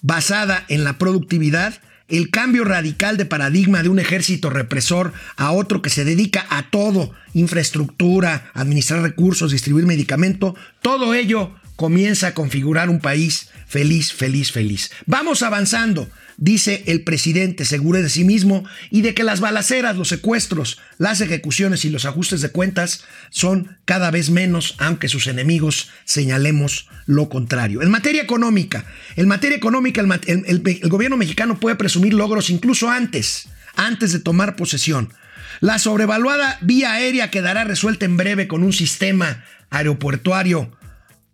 basada 0.01 0.65
en 0.67 0.83
la 0.83 0.97
productividad, 0.97 1.75
el 2.09 2.31
cambio 2.31 2.65
radical 2.65 3.15
de 3.15 3.23
paradigma 3.23 3.81
de 3.81 3.87
un 3.87 3.99
ejército 3.99 4.49
represor 4.49 5.13
a 5.37 5.53
otro 5.53 5.81
que 5.81 5.89
se 5.89 6.03
dedica 6.03 6.45
a 6.49 6.69
todo, 6.69 7.13
infraestructura, 7.33 8.51
administrar 8.53 9.01
recursos, 9.01 9.53
distribuir 9.53 9.85
medicamento, 9.85 10.53
todo 10.81 11.13
ello 11.13 11.55
comienza 11.77 12.27
a 12.27 12.33
configurar 12.33 12.89
un 12.89 12.99
país 12.99 13.51
feliz, 13.67 14.11
feliz, 14.11 14.51
feliz. 14.51 14.91
Vamos 15.05 15.43
avanzando, 15.43 16.09
dice 16.39 16.83
el 16.87 17.03
presidente, 17.03 17.65
seguro 17.65 18.01
de 18.01 18.09
sí 18.09 18.23
mismo 18.23 18.63
y 18.89 19.01
de 19.01 19.13
que 19.13 19.23
las 19.23 19.41
balaceras, 19.41 19.97
los 19.97 20.07
secuestros, 20.07 20.79
las 20.97 21.21
ejecuciones 21.21 21.85
y 21.85 21.89
los 21.89 22.05
ajustes 22.05 22.41
de 22.41 22.49
cuentas 22.49 23.03
son 23.29 23.77
cada 23.85 24.09
vez 24.09 24.29
menos, 24.29 24.75
aunque 24.79 25.09
sus 25.09 25.27
enemigos 25.27 25.89
señalemos 26.05 26.87
lo 27.05 27.29
contrario. 27.29 27.81
En 27.81 27.91
materia 27.91 28.21
económica, 28.21 28.85
en 29.15 29.27
materia 29.27 29.57
económica 29.57 30.01
el, 30.01 30.43
el 30.47 30.89
gobierno 30.89 31.17
mexicano 31.17 31.59
puede 31.59 31.75
presumir 31.75 32.13
logros 32.13 32.49
incluso 32.49 32.89
antes, 32.89 33.49
antes 33.75 34.13
de 34.13 34.19
tomar 34.19 34.55
posesión. 34.55 35.13
La 35.59 35.77
sobrevaluada 35.77 36.57
vía 36.61 36.93
aérea 36.93 37.29
quedará 37.31 37.65
resuelta 37.65 38.05
en 38.05 38.15
breve 38.15 38.47
con 38.47 38.63
un 38.63 38.71
sistema 38.71 39.43
aeroportuario 39.69 40.71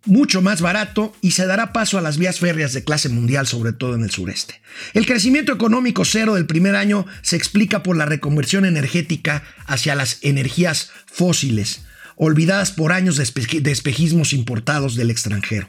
mucho 0.06 0.40
más 0.40 0.60
barato 0.60 1.14
y 1.20 1.32
se 1.32 1.46
dará 1.46 1.72
paso 1.72 1.98
a 1.98 2.00
las 2.00 2.16
vías 2.16 2.38
férreas 2.38 2.72
de 2.72 2.84
clase 2.84 3.08
mundial, 3.08 3.46
sobre 3.46 3.72
todo 3.72 3.94
en 3.94 4.04
el 4.04 4.10
sureste. 4.10 4.60
El 4.94 5.06
crecimiento 5.06 5.52
económico 5.52 6.04
cero 6.04 6.34
del 6.34 6.46
primer 6.46 6.76
año 6.76 7.06
se 7.22 7.36
explica 7.36 7.82
por 7.82 7.96
la 7.96 8.06
reconversión 8.06 8.64
energética 8.64 9.42
hacia 9.66 9.94
las 9.94 10.18
energías 10.22 10.90
fósiles, 11.06 11.82
olvidadas 12.16 12.72
por 12.72 12.92
años 12.92 13.16
de, 13.16 13.70
espejismos 13.70 14.32
importados 14.32 14.96
del 14.96 15.10
extranjero. 15.10 15.68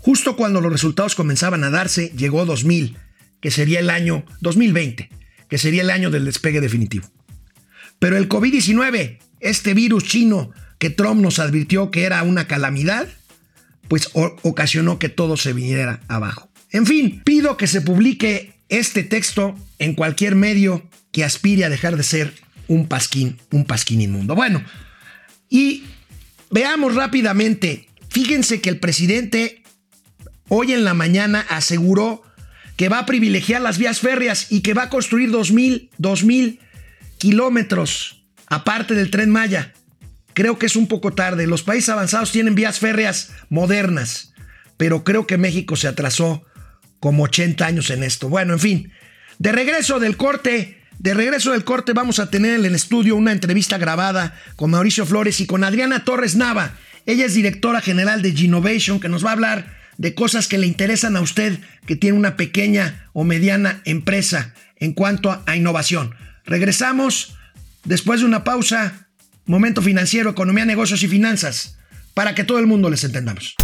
Justo 0.00 0.36
cuando 0.36 0.60
los 0.60 0.72
resultados 0.72 1.14
comenzaban 1.14 1.64
a 1.64 1.70
darse, 1.70 2.12
llegó 2.16 2.44
2000, 2.44 2.96
que 3.40 3.50
sería 3.50 3.80
el 3.80 3.90
año 3.90 4.24
2020, 4.40 5.10
que 5.48 5.58
sería 5.58 5.82
el 5.82 5.90
año 5.90 6.10
del 6.10 6.24
despegue 6.24 6.60
definitivo. 6.60 7.10
Pero 7.98 8.16
el 8.16 8.28
COVID-19, 8.28 9.18
este 9.40 9.74
virus 9.74 10.04
chino 10.04 10.50
que 10.78 10.90
Trump 10.90 11.20
nos 11.22 11.38
advirtió 11.38 11.90
que 11.90 12.04
era 12.04 12.22
una 12.22 12.46
calamidad, 12.46 13.08
pues 13.88 14.10
ocasionó 14.14 14.98
que 14.98 15.08
todo 15.08 15.36
se 15.36 15.52
viniera 15.52 16.00
abajo. 16.08 16.48
En 16.70 16.86
fin, 16.86 17.22
pido 17.24 17.56
que 17.56 17.66
se 17.66 17.80
publique 17.80 18.54
este 18.68 19.02
texto 19.02 19.54
en 19.78 19.94
cualquier 19.94 20.34
medio 20.34 20.88
que 21.12 21.24
aspire 21.24 21.64
a 21.64 21.70
dejar 21.70 21.96
de 21.96 22.02
ser 22.02 22.34
un 22.68 22.88
pasquín, 22.88 23.38
un 23.50 23.64
pasquín 23.64 24.00
inmundo. 24.00 24.34
Bueno, 24.34 24.62
y 25.48 25.84
veamos 26.50 26.94
rápidamente. 26.94 27.88
Fíjense 28.08 28.60
que 28.60 28.70
el 28.70 28.78
presidente 28.78 29.62
hoy 30.48 30.72
en 30.72 30.84
la 30.84 30.94
mañana 30.94 31.46
aseguró 31.48 32.22
que 32.76 32.88
va 32.88 33.00
a 33.00 33.06
privilegiar 33.06 33.62
las 33.62 33.78
vías 33.78 34.00
férreas 34.00 34.48
y 34.50 34.60
que 34.60 34.74
va 34.74 34.84
a 34.84 34.90
construir 34.90 35.30
2.000, 35.30 35.90
2.000 35.98 36.58
kilómetros 37.18 38.22
aparte 38.48 38.94
del 38.94 39.10
tren 39.10 39.30
Maya 39.30 39.72
creo 40.36 40.58
que 40.58 40.66
es 40.66 40.76
un 40.76 40.86
poco 40.86 41.14
tarde. 41.14 41.46
Los 41.46 41.62
países 41.62 41.88
avanzados 41.88 42.30
tienen 42.30 42.54
vías 42.54 42.78
férreas 42.78 43.32
modernas, 43.48 44.34
pero 44.76 45.02
creo 45.02 45.26
que 45.26 45.38
México 45.38 45.76
se 45.76 45.88
atrasó 45.88 46.44
como 47.00 47.22
80 47.22 47.66
años 47.66 47.88
en 47.88 48.02
esto. 48.02 48.28
Bueno, 48.28 48.52
en 48.52 48.60
fin, 48.60 48.92
de 49.38 49.50
regreso 49.50 49.98
del 49.98 50.18
corte, 50.18 50.82
de 50.98 51.14
regreso 51.14 51.52
del 51.52 51.64
corte 51.64 51.94
vamos 51.94 52.18
a 52.18 52.28
tener 52.28 52.54
en 52.54 52.66
el 52.66 52.74
estudio 52.74 53.16
una 53.16 53.32
entrevista 53.32 53.78
grabada 53.78 54.38
con 54.56 54.72
Mauricio 54.72 55.06
Flores 55.06 55.40
y 55.40 55.46
con 55.46 55.64
Adriana 55.64 56.04
Torres 56.04 56.36
Nava. 56.36 56.76
Ella 57.06 57.24
es 57.24 57.32
directora 57.32 57.80
general 57.80 58.20
de 58.20 58.32
Ginovation, 58.32 59.00
que 59.00 59.08
nos 59.08 59.24
va 59.24 59.30
a 59.30 59.32
hablar 59.32 59.74
de 59.96 60.14
cosas 60.14 60.48
que 60.48 60.58
le 60.58 60.66
interesan 60.66 61.16
a 61.16 61.22
usted 61.22 61.60
que 61.86 61.96
tiene 61.96 62.18
una 62.18 62.36
pequeña 62.36 63.08
o 63.14 63.24
mediana 63.24 63.80
empresa 63.86 64.52
en 64.76 64.92
cuanto 64.92 65.42
a 65.46 65.56
innovación. 65.56 66.14
Regresamos 66.44 67.38
después 67.84 68.20
de 68.20 68.26
una 68.26 68.44
pausa 68.44 69.05
Momento 69.46 69.80
financiero, 69.80 70.30
economía, 70.30 70.64
negocios 70.64 71.04
y 71.04 71.08
finanzas, 71.08 71.78
para 72.14 72.34
que 72.34 72.42
todo 72.42 72.58
el 72.58 72.66
mundo 72.66 72.90
les 72.90 73.04
entendamos. 73.04 73.54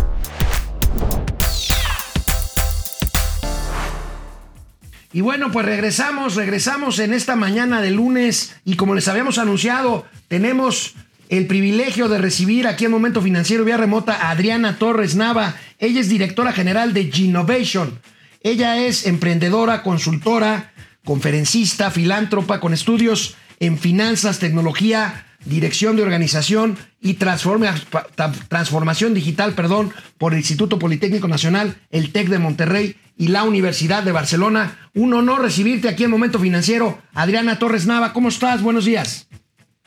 Y 5.12 5.20
bueno, 5.20 5.50
pues 5.50 5.66
regresamos, 5.66 6.36
regresamos 6.36 7.00
en 7.00 7.12
esta 7.12 7.34
mañana 7.34 7.82
de 7.82 7.90
lunes 7.90 8.54
y 8.64 8.76
como 8.76 8.94
les 8.94 9.08
habíamos 9.08 9.38
anunciado, 9.38 10.06
tenemos 10.28 10.94
el 11.28 11.48
privilegio 11.48 12.08
de 12.08 12.18
recibir 12.18 12.68
aquí 12.68 12.84
en 12.84 12.92
Momento 12.92 13.20
Financiero 13.20 13.64
vía 13.64 13.76
remota 13.76 14.14
a 14.14 14.30
Adriana 14.30 14.78
Torres 14.78 15.16
Nava. 15.16 15.56
Ella 15.80 16.00
es 16.00 16.08
directora 16.08 16.52
general 16.52 16.94
de 16.94 17.10
Ginovation. 17.10 17.98
Ella 18.42 18.78
es 18.78 19.04
emprendedora, 19.04 19.82
consultora, 19.82 20.72
conferencista, 21.04 21.90
filántropa 21.90 22.60
con 22.60 22.72
estudios 22.72 23.34
en 23.58 23.78
finanzas, 23.78 24.38
tecnología, 24.38 25.26
Dirección 25.44 25.96
de 25.96 26.02
Organización 26.02 26.78
y 27.00 27.14
Transformación 27.14 29.14
Digital 29.14 29.54
perdón, 29.54 29.92
por 30.18 30.32
el 30.32 30.38
Instituto 30.38 30.78
Politécnico 30.78 31.28
Nacional, 31.28 31.76
el 31.90 32.12
TEC 32.12 32.28
de 32.28 32.38
Monterrey 32.38 32.96
y 33.16 33.28
la 33.28 33.44
Universidad 33.44 34.02
de 34.02 34.12
Barcelona. 34.12 34.90
Un 34.94 35.14
honor 35.14 35.42
recibirte 35.42 35.88
aquí 35.88 36.04
en 36.04 36.10
Momento 36.10 36.38
Financiero. 36.38 36.98
Adriana 37.14 37.58
Torres 37.58 37.86
Nava, 37.86 38.12
¿cómo 38.12 38.28
estás? 38.28 38.62
Buenos 38.62 38.84
días. 38.84 39.28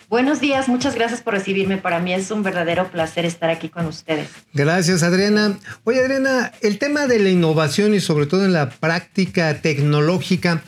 Buenos 0.07 0.39
días, 0.39 0.67
muchas 0.67 0.93
gracias 0.93 1.21
por 1.21 1.33
recibirme. 1.33 1.77
Para 1.77 1.99
mí 1.99 2.13
es 2.13 2.29
un 2.29 2.43
verdadero 2.43 2.91
placer 2.91 3.25
estar 3.25 3.49
aquí 3.49 3.69
con 3.69 3.87
ustedes. 3.87 4.29
Gracias, 4.53 5.01
Adriana. 5.01 5.57
Oye, 5.83 5.99
Adriana, 5.99 6.51
el 6.61 6.77
tema 6.77 7.07
de 7.07 7.19
la 7.19 7.29
innovación 7.29 7.95
y 7.95 7.99
sobre 7.99 8.27
todo 8.27 8.45
en 8.45 8.53
la 8.53 8.69
práctica 8.69 9.61
tecnológica 9.61 10.61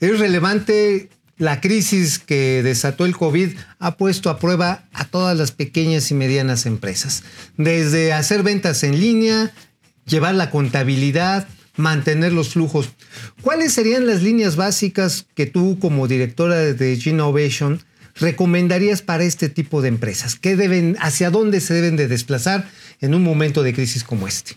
es 0.00 0.18
relevante 0.18 1.08
la 1.40 1.62
crisis 1.62 2.18
que 2.18 2.62
desató 2.62 3.06
el 3.06 3.16
COVID 3.16 3.56
ha 3.78 3.96
puesto 3.96 4.28
a 4.28 4.38
prueba 4.38 4.84
a 4.92 5.06
todas 5.06 5.36
las 5.38 5.52
pequeñas 5.52 6.10
y 6.10 6.14
medianas 6.14 6.66
empresas. 6.66 7.24
Desde 7.56 8.12
hacer 8.12 8.42
ventas 8.42 8.84
en 8.84 9.00
línea, 9.00 9.50
llevar 10.04 10.34
la 10.34 10.50
contabilidad, 10.50 11.48
mantener 11.76 12.34
los 12.34 12.50
flujos. 12.50 12.90
¿Cuáles 13.40 13.72
serían 13.72 14.06
las 14.06 14.20
líneas 14.20 14.56
básicas 14.56 15.26
que 15.34 15.46
tú 15.46 15.78
como 15.80 16.06
directora 16.06 16.56
de 16.56 17.00
Innovation 17.06 17.80
recomendarías 18.16 19.00
para 19.00 19.24
este 19.24 19.48
tipo 19.48 19.80
de 19.80 19.88
empresas? 19.88 20.36
¿Qué 20.36 20.56
deben, 20.56 20.98
hacia 21.00 21.30
dónde 21.30 21.62
se 21.62 21.72
deben 21.72 21.96
de 21.96 22.06
desplazar 22.06 22.68
en 23.00 23.14
un 23.14 23.24
momento 23.24 23.62
de 23.62 23.72
crisis 23.72 24.04
como 24.04 24.28
este? 24.28 24.56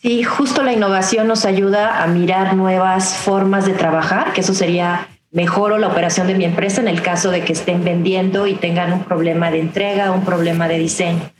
Sí, 0.00 0.22
justo 0.22 0.62
la 0.62 0.72
innovación 0.72 1.26
nos 1.26 1.44
ayuda 1.44 2.04
a 2.04 2.06
mirar 2.06 2.54
nuevas 2.54 3.16
formas 3.16 3.66
de 3.66 3.72
trabajar, 3.72 4.32
que 4.32 4.42
eso 4.42 4.54
sería 4.54 5.08
mejoro 5.36 5.76
la 5.76 5.88
operación 5.88 6.26
de 6.28 6.34
mi 6.34 6.46
empresa 6.46 6.80
en 6.80 6.88
el 6.88 7.02
caso 7.02 7.30
de 7.30 7.44
que 7.44 7.52
estén 7.52 7.84
vendiendo 7.84 8.46
y 8.46 8.54
tengan 8.54 8.90
un 8.94 9.04
problema 9.04 9.50
de 9.50 9.60
entrega, 9.60 10.10
un 10.10 10.24
problema 10.24 10.66
de 10.66 10.78
diseño. 10.78 11.30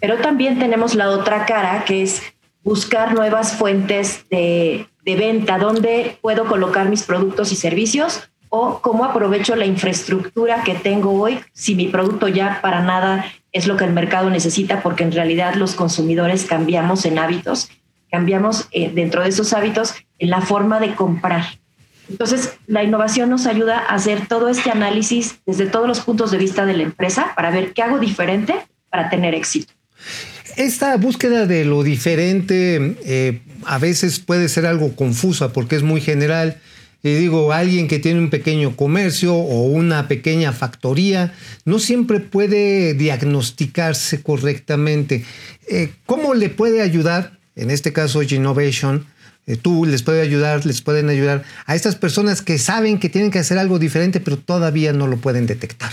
Pero 0.00 0.18
también 0.18 0.60
tenemos 0.60 0.94
la 0.94 1.10
otra 1.10 1.44
cara, 1.44 1.84
que 1.84 2.04
es 2.04 2.22
buscar 2.62 3.14
nuevas 3.14 3.54
fuentes 3.54 4.24
de, 4.30 4.86
venta, 5.04 5.58
donde 5.58 6.18
puedo 6.22 6.46
colocar 6.46 6.88
mis 6.88 7.02
productos 7.02 7.50
y 7.50 7.56
servicios 7.56 8.30
o 8.48 8.78
cómo 8.80 9.04
aprovecho 9.04 9.56
la 9.56 9.66
infraestructura 9.66 10.62
que 10.62 10.76
tengo 10.76 11.20
hoy 11.20 11.40
si 11.52 11.74
mi 11.74 11.88
producto 11.88 12.28
ya 12.28 12.60
para 12.62 12.80
nada 12.80 13.24
es 13.50 13.66
lo 13.66 13.76
que 13.76 13.84
el 13.84 13.92
mercado 13.92 14.30
necesita, 14.30 14.82
porque 14.82 15.02
en 15.02 15.10
realidad 15.10 15.56
los 15.56 15.74
consumidores 15.74 16.44
cambiamos 16.44 17.04
en 17.06 17.18
hábitos, 17.18 17.70
cambiamos 18.08 18.68
eh, 18.70 18.92
dentro 18.94 19.24
de 19.24 19.30
esos 19.30 19.52
hábitos 19.52 19.96
en 20.20 20.30
la 20.30 20.42
forma 20.42 20.78
de 20.78 20.94
comprar. 20.94 21.61
Entonces, 22.12 22.50
la 22.66 22.84
innovación 22.84 23.30
nos 23.30 23.46
ayuda 23.46 23.78
a 23.78 23.94
hacer 23.94 24.26
todo 24.26 24.50
este 24.50 24.70
análisis 24.70 25.36
desde 25.46 25.64
todos 25.64 25.88
los 25.88 26.00
puntos 26.00 26.30
de 26.30 26.36
vista 26.36 26.66
de 26.66 26.76
la 26.76 26.82
empresa 26.82 27.32
para 27.34 27.50
ver 27.50 27.72
qué 27.72 27.80
hago 27.80 27.98
diferente 27.98 28.54
para 28.90 29.08
tener 29.08 29.34
éxito. 29.34 29.72
Esta 30.56 30.94
búsqueda 30.98 31.46
de 31.46 31.64
lo 31.64 31.82
diferente 31.82 32.96
eh, 33.06 33.40
a 33.64 33.78
veces 33.78 34.20
puede 34.20 34.50
ser 34.50 34.66
algo 34.66 34.94
confusa 34.94 35.54
porque 35.54 35.74
es 35.74 35.82
muy 35.82 36.02
general. 36.02 36.58
Y 37.02 37.14
digo, 37.14 37.50
alguien 37.54 37.88
que 37.88 37.98
tiene 37.98 38.20
un 38.20 38.28
pequeño 38.28 38.76
comercio 38.76 39.34
o 39.34 39.62
una 39.62 40.06
pequeña 40.06 40.52
factoría 40.52 41.32
no 41.64 41.78
siempre 41.78 42.20
puede 42.20 42.92
diagnosticarse 42.92 44.22
correctamente. 44.22 45.24
Eh, 45.66 45.92
¿Cómo 46.04 46.34
le 46.34 46.50
puede 46.50 46.82
ayudar, 46.82 47.38
en 47.56 47.70
este 47.70 47.94
caso 47.94 48.22
Innovation, 48.22 49.06
eh, 49.46 49.56
tú 49.56 49.84
les 49.84 50.02
puede 50.02 50.22
ayudar, 50.22 50.64
les 50.64 50.82
pueden 50.82 51.08
ayudar 51.08 51.42
a 51.66 51.74
estas 51.74 51.96
personas 51.96 52.42
que 52.42 52.58
saben 52.58 52.98
que 52.98 53.08
tienen 53.08 53.30
que 53.30 53.40
hacer 53.40 53.58
algo 53.58 53.78
diferente 53.78 54.20
pero 54.20 54.38
todavía 54.38 54.92
no 54.92 55.06
lo 55.06 55.16
pueden 55.16 55.46
detectar? 55.46 55.90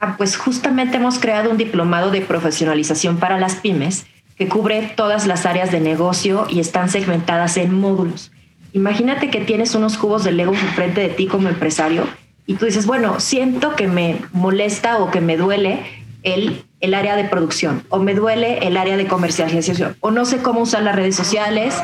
Ah, 0.00 0.16
pues 0.16 0.36
justamente 0.36 0.96
hemos 0.96 1.18
creado 1.18 1.50
un 1.50 1.56
diplomado 1.56 2.10
de 2.10 2.20
profesionalización 2.20 3.18
para 3.18 3.38
las 3.38 3.56
pymes 3.56 4.06
que 4.36 4.48
cubre 4.48 4.92
todas 4.96 5.26
las 5.26 5.46
áreas 5.46 5.70
de 5.70 5.80
negocio 5.80 6.46
y 6.50 6.60
están 6.60 6.88
segmentadas 6.88 7.56
en 7.56 7.72
módulos. 7.72 8.32
Imagínate 8.72 9.30
que 9.30 9.40
tienes 9.40 9.74
unos 9.74 9.96
cubos 9.96 10.24
de 10.24 10.32
Lego 10.32 10.52
enfrente 10.52 11.00
de 11.00 11.08
ti 11.08 11.26
como 11.26 11.48
empresario 11.48 12.06
y 12.46 12.54
tú 12.54 12.66
dices, 12.66 12.86
bueno, 12.86 13.20
siento 13.20 13.76
que 13.76 13.86
me 13.86 14.16
molesta 14.32 14.98
o 14.98 15.10
que 15.10 15.20
me 15.20 15.36
duele 15.36 15.80
el, 16.22 16.64
el 16.80 16.94
área 16.94 17.14
de 17.14 17.24
producción 17.24 17.84
o 17.88 17.98
me 17.98 18.14
duele 18.14 18.66
el 18.66 18.76
área 18.76 18.96
de 18.96 19.06
comercialización 19.06 19.96
o 20.00 20.10
no 20.10 20.24
sé 20.24 20.38
cómo 20.38 20.60
usar 20.60 20.82
las 20.82 20.96
redes 20.96 21.14
sociales 21.14 21.74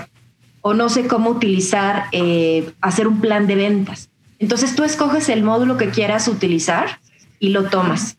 o 0.63 0.75
no 0.75 0.89
sé 0.89 1.07
cómo 1.07 1.31
utilizar, 1.31 2.05
eh, 2.13 2.71
hacer 2.81 3.09
un 3.09 3.21
plan 3.21 3.47
de 3.47 3.55
ventas. 3.57 4.11
Entonces 4.39 4.75
tú 4.75 4.85
escoges 4.85 5.29
el 5.29 5.43
módulo 5.43 5.77
que 5.77 5.91
quieras 5.91 6.29
utilizar 6.29 7.01
y 7.39 7.51
lo 7.51 7.65
tomas. 7.65 8.17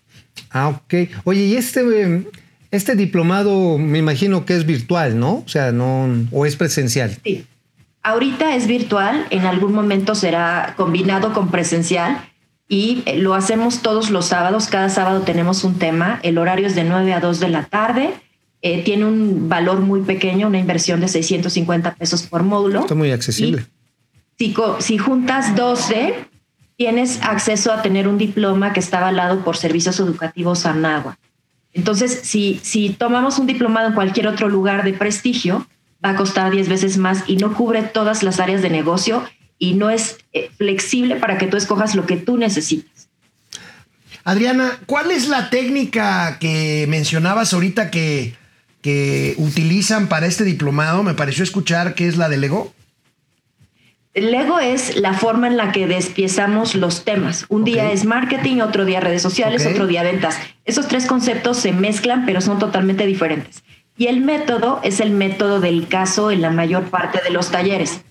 Ah, 0.51 0.69
ok. 0.69 1.09
Oye, 1.23 1.41
y 1.45 1.55
este, 1.55 2.25
este 2.71 2.95
diplomado 2.95 3.77
me 3.77 3.99
imagino 3.99 4.45
que 4.45 4.55
es 4.55 4.65
virtual, 4.65 5.19
¿no? 5.19 5.43
O 5.45 5.47
sea, 5.47 5.71
no, 5.71 6.07
o 6.31 6.45
es 6.45 6.55
presencial. 6.55 7.17
Sí. 7.23 7.45
Ahorita 8.03 8.55
es 8.55 8.65
virtual, 8.65 9.27
en 9.29 9.45
algún 9.45 9.73
momento 9.73 10.15
será 10.15 10.73
combinado 10.75 11.33
con 11.33 11.49
presencial 11.49 12.27
y 12.67 13.03
eh, 13.05 13.17
lo 13.17 13.35
hacemos 13.35 13.81
todos 13.81 14.09
los 14.09 14.25
sábados. 14.25 14.67
Cada 14.67 14.89
sábado 14.89 15.21
tenemos 15.21 15.63
un 15.63 15.77
tema. 15.77 16.19
El 16.23 16.37
horario 16.37 16.65
es 16.65 16.73
de 16.73 16.83
9 16.83 17.13
a 17.13 17.19
2 17.19 17.39
de 17.39 17.49
la 17.49 17.65
tarde. 17.65 18.13
Eh, 18.61 18.83
tiene 18.83 19.05
un 19.05 19.49
valor 19.49 19.79
muy 19.79 20.01
pequeño, 20.01 20.47
una 20.47 20.59
inversión 20.59 21.01
de 21.01 21.07
650 21.07 21.95
pesos 21.95 22.23
por 22.23 22.43
módulo. 22.43 22.81
Está 22.81 22.95
muy 22.95 23.11
accesible. 23.11 23.65
si, 24.37 24.55
si 24.79 24.97
juntas 24.97 25.55
12, 25.55 26.27
tienes 26.77 27.19
acceso 27.23 27.71
a 27.71 27.81
tener 27.81 28.07
un 28.07 28.17
diploma 28.17 28.73
que 28.73 28.79
está 28.79 28.99
avalado 28.99 29.43
por 29.43 29.57
Servicios 29.57 29.99
Educativos 29.99 30.65
ANAGUA. 30.65 31.17
Entonces, 31.73 32.21
si, 32.23 32.59
si 32.63 32.89
tomamos 32.89 33.39
un 33.39 33.47
diplomado 33.47 33.87
en 33.87 33.93
cualquier 33.93 34.27
otro 34.27 34.49
lugar 34.49 34.83
de 34.83 34.93
prestigio, 34.93 35.67
va 36.03 36.11
a 36.11 36.15
costar 36.15 36.51
10 36.51 36.69
veces 36.69 36.97
más 36.97 37.23
y 37.27 37.37
no 37.37 37.53
cubre 37.53 37.83
todas 37.83 38.23
las 38.23 38.39
áreas 38.39 38.61
de 38.61 38.69
negocio 38.69 39.23
y 39.57 39.73
no 39.73 39.89
es 39.89 40.17
eh, 40.33 40.49
flexible 40.57 41.15
para 41.15 41.37
que 41.37 41.47
tú 41.47 41.57
escojas 41.57 41.95
lo 41.95 42.05
que 42.05 42.17
tú 42.17 42.37
necesitas. 42.37 43.09
Adriana, 44.23 44.79
¿cuál 44.85 45.11
es 45.11 45.27
la 45.27 45.49
técnica 45.49 46.37
que 46.39 46.85
mencionabas 46.89 47.53
ahorita 47.53 47.89
que, 47.89 48.35
que 48.81 49.35
utilizan 49.37 50.07
para 50.07 50.25
este 50.25 50.43
diplomado? 50.43 51.03
Me 51.03 51.13
pareció 51.13 51.43
escuchar 51.43 51.95
que 51.95 52.07
es 52.07 52.17
la 52.17 52.29
del 52.29 52.41
Lego. 52.41 52.73
Lego 54.13 54.59
es 54.59 54.97
la 54.97 55.13
forma 55.13 55.47
en 55.47 55.55
la 55.55 55.71
que 55.71 55.87
despiezamos 55.87 56.75
los 56.75 57.05
temas. 57.05 57.45
Un 57.47 57.63
día 57.63 57.91
es 57.93 58.03
marketing, 58.03 58.59
otro 58.59 58.83
día 58.83 58.99
redes 58.99 59.21
sociales, 59.21 59.65
otro 59.65 59.87
día 59.87 60.03
ventas. 60.03 60.37
Esos 60.65 60.87
tres 60.89 61.05
conceptos 61.05 61.57
se 61.57 61.71
mezclan, 61.71 62.25
pero 62.25 62.41
son 62.41 62.59
totalmente 62.59 63.05
diferentes. 63.05 63.63
Y 63.97 64.07
el 64.07 64.19
método 64.19 64.81
es 64.83 64.99
el 64.99 65.11
método 65.11 65.61
del 65.61 65.87
caso 65.87 66.29
en 66.29 66.41
la 66.41 66.49
mayor 66.49 66.89
parte 66.89 67.21
de 67.23 67.29
los 67.29 67.51
talleres. 67.51 68.01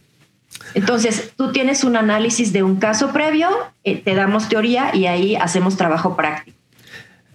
Entonces, 0.75 1.33
tú 1.37 1.53
tienes 1.53 1.85
un 1.85 1.97
análisis 1.97 2.53
de 2.53 2.63
un 2.63 2.77
caso 2.77 3.13
previo, 3.13 3.49
eh, 3.85 3.97
te 3.97 4.15
damos 4.15 4.49
teoría 4.49 4.95
y 4.95 5.07
ahí 5.07 5.37
hacemos 5.37 5.77
trabajo 5.77 6.17
práctico. 6.17 6.60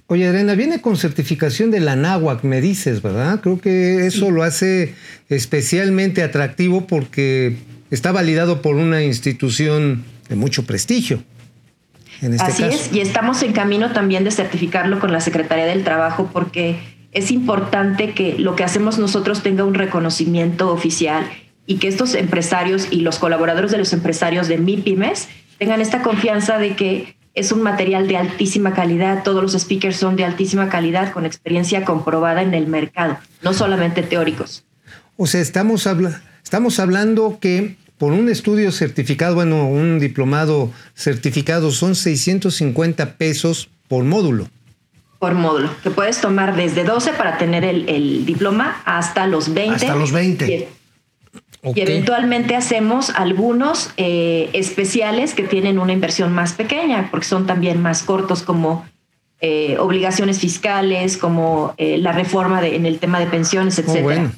Oye, 0.08 0.28
Adriana, 0.28 0.54
viene 0.54 0.82
con 0.82 0.98
certificación 0.98 1.72
de 1.72 1.80
la 1.80 1.96
me 2.44 2.62
dices, 2.62 3.02
¿verdad? 3.02 3.40
Creo 3.42 3.60
que 3.60 4.06
eso 4.06 4.30
lo 4.30 4.44
hace 4.44 4.94
especialmente 5.30 6.22
atractivo 6.22 6.86
porque 6.86 7.58
está 7.90 8.12
validado 8.12 8.62
por 8.62 8.76
una 8.76 9.04
institución 9.04 10.04
de 10.30 10.36
mucho 10.36 10.66
prestigio. 10.66 11.24
En 12.22 12.34
este 12.34 12.46
Así 12.46 12.64
caso. 12.64 12.76
es, 12.76 12.94
y 12.94 13.02
estamos 13.02 13.42
en 13.42 13.52
camino 13.52 13.94
también 13.94 14.24
de 14.24 14.32
certificarlo 14.32 15.00
con 15.00 15.12
la 15.12 15.22
Secretaría 15.22 15.66
del 15.66 15.84
Trabajo 15.84 16.30
porque 16.32 16.78
es 17.12 17.32
importante 17.32 18.12
que 18.12 18.38
lo 18.38 18.56
que 18.56 18.64
hacemos 18.64 19.00
nosotros 19.00 19.42
tenga 19.42 19.64
un 19.64 19.74
reconocimiento 19.74 20.72
oficial 20.72 21.28
y 21.66 21.78
que 21.78 21.88
estos 21.88 22.14
empresarios 22.14 22.88
y 22.92 23.02
los 23.02 23.18
colaboradores 23.18 23.72
de 23.72 23.80
los 23.80 23.92
empresarios 23.92 24.48
de 24.48 24.60
MIPIMES 24.60 25.30
tengan 25.58 25.82
esta 25.82 26.04
confianza 26.04 26.58
de 26.58 26.76
que 26.76 27.16
es 27.36 27.52
un 27.52 27.62
material 27.62 28.08
de 28.08 28.18
altísima 28.18 28.74
calidad, 28.74 29.24
todos 29.24 29.42
los 29.44 29.54
speakers 29.62 29.98
son 29.98 30.16
de 30.16 30.24
altísima 30.26 30.70
calidad 30.70 31.12
con 31.12 31.26
experiencia 31.26 31.84
comprobada 31.86 32.42
en 32.42 32.54
el 32.54 32.68
mercado, 32.68 33.18
no 33.44 33.54
solamente 33.54 34.02
teóricos. 34.04 34.64
O 35.18 35.28
sea, 35.28 35.42
estamos, 35.42 35.86
habla- 35.88 36.22
estamos 36.44 36.80
hablando 36.80 37.38
que 37.40 37.76
por 37.98 38.12
un 38.14 38.28
estudio 38.30 38.72
certificado, 38.72 39.36
bueno, 39.36 39.68
un 39.68 40.00
diplomado 40.00 40.72
certificado, 40.96 41.72
son 41.72 41.96
650 41.96 43.14
pesos 43.18 43.70
por 43.88 44.04
módulo. 44.04 44.48
por 45.20 45.34
módulo, 45.34 45.70
que 45.82 45.90
puedes 45.92 46.20
tomar 46.22 46.56
desde 46.56 46.84
12 46.84 47.14
para 47.14 47.38
tener 47.38 47.64
el, 47.64 47.88
el 47.90 48.26
diploma 48.26 48.82
hasta 48.86 49.26
los 49.28 49.54
20. 49.54 49.76
Hasta 49.76 49.96
los 49.96 50.12
20. 50.12 50.68
Y- 51.74 51.82
eventualmente 51.82 52.56
hacemos 52.56 53.10
algunos 53.12 53.92
eh, 53.98 54.50
especiales 54.54 55.34
que 55.34 55.44
tienen 55.44 55.80
una 55.80 55.94
inversión 55.94 56.34
más 56.34 56.54
pequeña, 56.54 57.08
porque 57.12 57.26
son 57.26 57.46
también 57.48 57.82
más 57.82 58.04
cortos, 58.04 58.44
como 58.44 58.86
eh, 59.42 59.78
obligaciones 59.80 60.40
fiscales, 60.40 61.18
como 61.18 61.74
eh, 61.78 61.98
la 61.98 62.12
reforma 62.12 62.62
de- 62.62 62.76
en 62.76 62.86
el 62.86 63.00
tema 63.00 63.20
de 63.20 63.28
pensiones, 63.28 63.78
Oh, 63.78 63.82
etcétera. 63.82 64.04
bueno. 64.04 64.32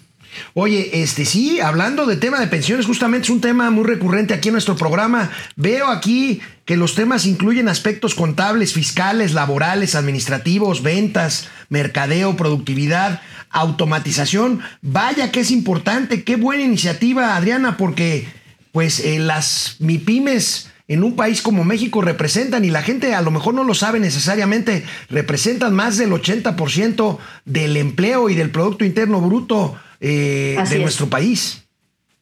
Oye, 0.54 1.02
este 1.02 1.26
sí, 1.26 1.60
hablando 1.62 2.06
de 2.06 2.16
tema 2.16 2.40
de 2.40 2.46
pensiones, 2.48 2.86
justamente 2.86 3.24
es 3.26 3.30
un 3.32 3.42
tema 3.42 3.72
muy 3.72 3.86
recurrente 3.86 4.36
aquí 4.36 4.50
en 4.50 4.54
nuestro 4.54 4.76
programa. 4.76 5.32
Veo 5.56 5.88
aquí 5.88 6.42
que 6.66 6.78
los 6.78 6.94
temas 6.94 7.26
incluyen 7.26 7.68
aspectos 7.70 8.13
contables, 8.13 8.74
fiscales, 8.74 9.34
laborales, 9.34 9.96
administrativos, 9.96 10.84
ventas, 10.84 11.48
mercadeo, 11.70 12.36
productividad, 12.36 13.22
automatización. 13.50 14.62
Vaya 14.82 15.32
que 15.32 15.42
es 15.42 15.52
importante, 15.52 16.24
qué 16.24 16.36
buena 16.36 16.64
iniciativa, 16.64 17.36
Adriana, 17.36 17.78
porque 17.78 18.28
pues 18.72 19.00
eh, 19.00 19.20
las 19.20 19.78
MIPIMES 19.80 20.72
en 20.90 21.04
un 21.04 21.16
país 21.16 21.42
como 21.42 21.66
México 21.66 22.02
representan, 22.02 22.64
y 22.64 22.70
la 22.70 22.82
gente 22.82 23.14
a 23.14 23.22
lo 23.22 23.30
mejor 23.32 23.54
no 23.54 23.64
lo 23.66 23.74
sabe 23.74 24.00
necesariamente, 24.00 24.86
representan 25.10 25.74
más 25.76 25.98
del 25.98 26.12
80% 26.12 27.18
del 27.46 27.76
empleo 27.76 28.30
y 28.30 28.36
del 28.36 28.52
Producto 28.52 28.86
Interno 28.86 29.20
Bruto 29.20 29.78
eh, 30.00 30.56
de 30.70 30.76
es. 30.76 30.82
nuestro 30.82 31.08
país. 31.08 31.64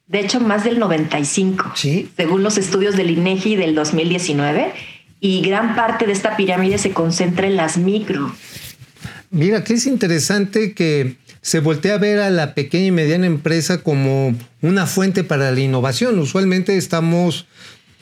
De 0.08 0.20
hecho, 0.20 0.40
más 0.40 0.64
del 0.64 0.80
95, 0.80 1.74
Sí. 1.76 2.10
según 2.18 2.42
los 2.44 2.58
estudios 2.58 2.96
del 2.96 3.12
INEGI 3.12 3.56
del 3.56 3.76
2019. 3.76 4.74
Y 5.20 5.42
gran 5.42 5.76
parte 5.76 6.06
de 6.06 6.12
esta 6.12 6.36
pirámide 6.38 6.78
se 6.78 6.92
concentra 6.92 7.48
en 7.48 7.56
las 7.56 7.78
micro. 7.78 8.32
Mira, 9.32 9.64
que 9.64 9.74
es 9.74 9.86
interesante 9.86 10.74
que 10.74 11.18
se 11.42 11.60
voltea 11.60 11.96
a 11.96 12.00
ver 12.00 12.19
a 12.19 12.30
la 12.30 12.56
pequeña 12.56 12.88
y 12.88 12.92
mediana 12.92 13.28
empresa 13.28 13.80
como 13.80 14.36
una 14.62 14.88
fuente 14.88 15.23
para 15.23 15.52
la 15.52 15.60
innovación. 15.60 16.17
Usualmente 16.19 16.78
estamos 16.78 17.46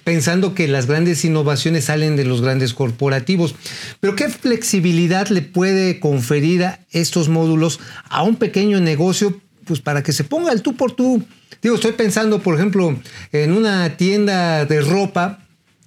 pensando 0.04 0.54
que 0.54 0.68
las 0.68 0.86
grandes 0.86 1.24
innovaciones 1.26 1.86
salen 1.86 2.16
de 2.16 2.26
los 2.26 2.42
grandes 2.42 2.74
corporativos. 2.74 3.56
Pero 4.00 4.16
¿qué 4.16 4.30
flexibilidad 4.30 5.28
le 5.28 5.42
puede 5.42 6.00
conferir 6.00 6.64
a 6.64 6.80
estos 6.92 7.30
módulos 7.30 7.80
a 8.10 8.24
un 8.24 8.36
pequeño 8.36 8.80
negocio 8.80 9.42
pues 9.66 9.80
para 9.80 10.04
que 10.04 10.12
se 10.12 10.24
ponga 10.24 10.52
el 10.52 10.62
tú 10.62 10.76
por 10.76 10.94
tú? 10.94 11.24
Digo, 11.62 11.76
estoy 11.76 11.94
pensando, 11.94 12.42
por 12.42 12.56
ejemplo, 12.56 12.98
en 13.32 13.54
una 13.54 13.96
tienda 13.96 14.66
de 14.66 14.82
ropa, 14.82 15.40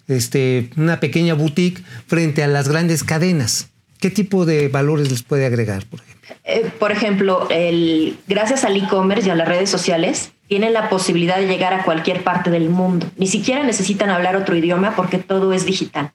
este, 0.09 0.71
una 0.77 1.01
pequeña 1.01 1.35
boutique 1.35 1.83
frente 2.07 2.43
a 2.43 2.49
las 2.49 2.69
grandes 2.69 3.05
cadenas. 3.05 3.69
¿Qué 4.07 4.13
tipo 4.13 4.47
de 4.47 4.69
valores 4.69 5.11
les 5.11 5.25
puede 5.25 5.47
agregar, 5.47 5.85
por 5.87 5.99
ejemplo? 5.99 6.37
Eh, 6.45 6.71
por 6.79 6.93
ejemplo, 6.93 7.49
el, 7.51 8.17
gracias 8.29 8.65
al 8.65 8.77
e-commerce 8.77 9.27
y 9.27 9.31
a 9.33 9.35
las 9.35 9.49
redes 9.49 9.69
sociales, 9.69 10.31
tienen 10.47 10.75
la 10.75 10.89
posibilidad 10.89 11.39
de 11.39 11.49
llegar 11.49 11.75
a 11.75 11.83
cualquier 11.83 12.23
parte 12.23 12.51
del 12.51 12.71
mundo. 12.71 13.09
Ni 13.17 13.27
siquiera 13.27 13.65
necesitan 13.65 14.11
hablar 14.11 14.37
otro 14.37 14.55
idioma 14.55 14.95
porque 14.95 15.19
todo 15.19 15.53
es 15.53 15.67
digital. 15.67 16.13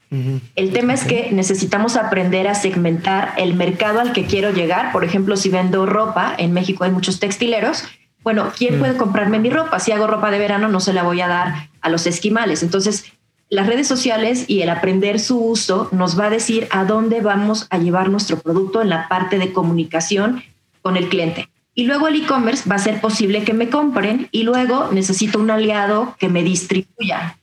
El 0.55 0.71
tema 0.71 0.93
es 0.93 1.03
que 1.03 1.31
necesitamos 1.33 1.97
aprender 1.97 2.47
a 2.47 2.55
segmentar 2.55 3.33
el 3.35 3.55
mercado 3.55 3.99
al 3.99 4.13
que 4.13 4.23
quiero 4.23 4.51
llegar. 4.51 4.93
Por 4.93 5.03
ejemplo, 5.03 5.35
si 5.35 5.49
vendo 5.49 5.85
ropa, 5.85 6.33
en 6.37 6.53
México 6.53 6.85
hay 6.85 6.91
muchos 6.91 7.19
textileros, 7.19 7.83
bueno, 8.23 8.53
¿quién 8.57 8.79
puede 8.79 8.95
comprarme 8.95 9.37
mi 9.39 9.49
ropa? 9.49 9.81
Si 9.81 9.91
hago 9.91 10.07
ropa 10.07 10.31
de 10.31 10.39
verano, 10.39 10.69
no 10.69 10.79
se 10.79 10.93
la 10.93 11.03
voy 11.03 11.19
a 11.19 11.27
dar 11.27 11.69
a 11.81 11.89
los 11.89 12.07
esquimales. 12.07 12.63
Entonces, 12.63 13.03
las 13.51 13.67
redes 13.67 13.85
sociales 13.85 14.45
y 14.47 14.61
el 14.61 14.69
aprender 14.69 15.19
su 15.19 15.37
uso 15.37 15.89
nos 15.91 16.17
va 16.17 16.27
a 16.27 16.29
decir 16.29 16.69
a 16.71 16.85
dónde 16.85 17.19
vamos 17.19 17.67
a 17.69 17.77
llevar 17.77 18.09
nuestro 18.09 18.39
producto 18.39 18.81
en 18.81 18.87
la 18.87 19.09
parte 19.09 19.37
de 19.37 19.51
comunicación 19.51 20.41
con 20.81 20.95
el 20.95 21.09
cliente. 21.09 21.49
Y 21.75 21.83
luego 21.83 22.07
el 22.07 22.15
e-commerce 22.15 22.67
va 22.69 22.75
a 22.75 22.79
ser 22.79 23.01
posible 23.01 23.43
que 23.43 23.53
me 23.53 23.69
compren 23.69 24.29
y 24.31 24.43
luego 24.43 24.89
necesito 24.93 25.37
un 25.37 25.51
aliado 25.51 26.15
que 26.17 26.29
me 26.29 26.43
distribuya. 26.43 27.37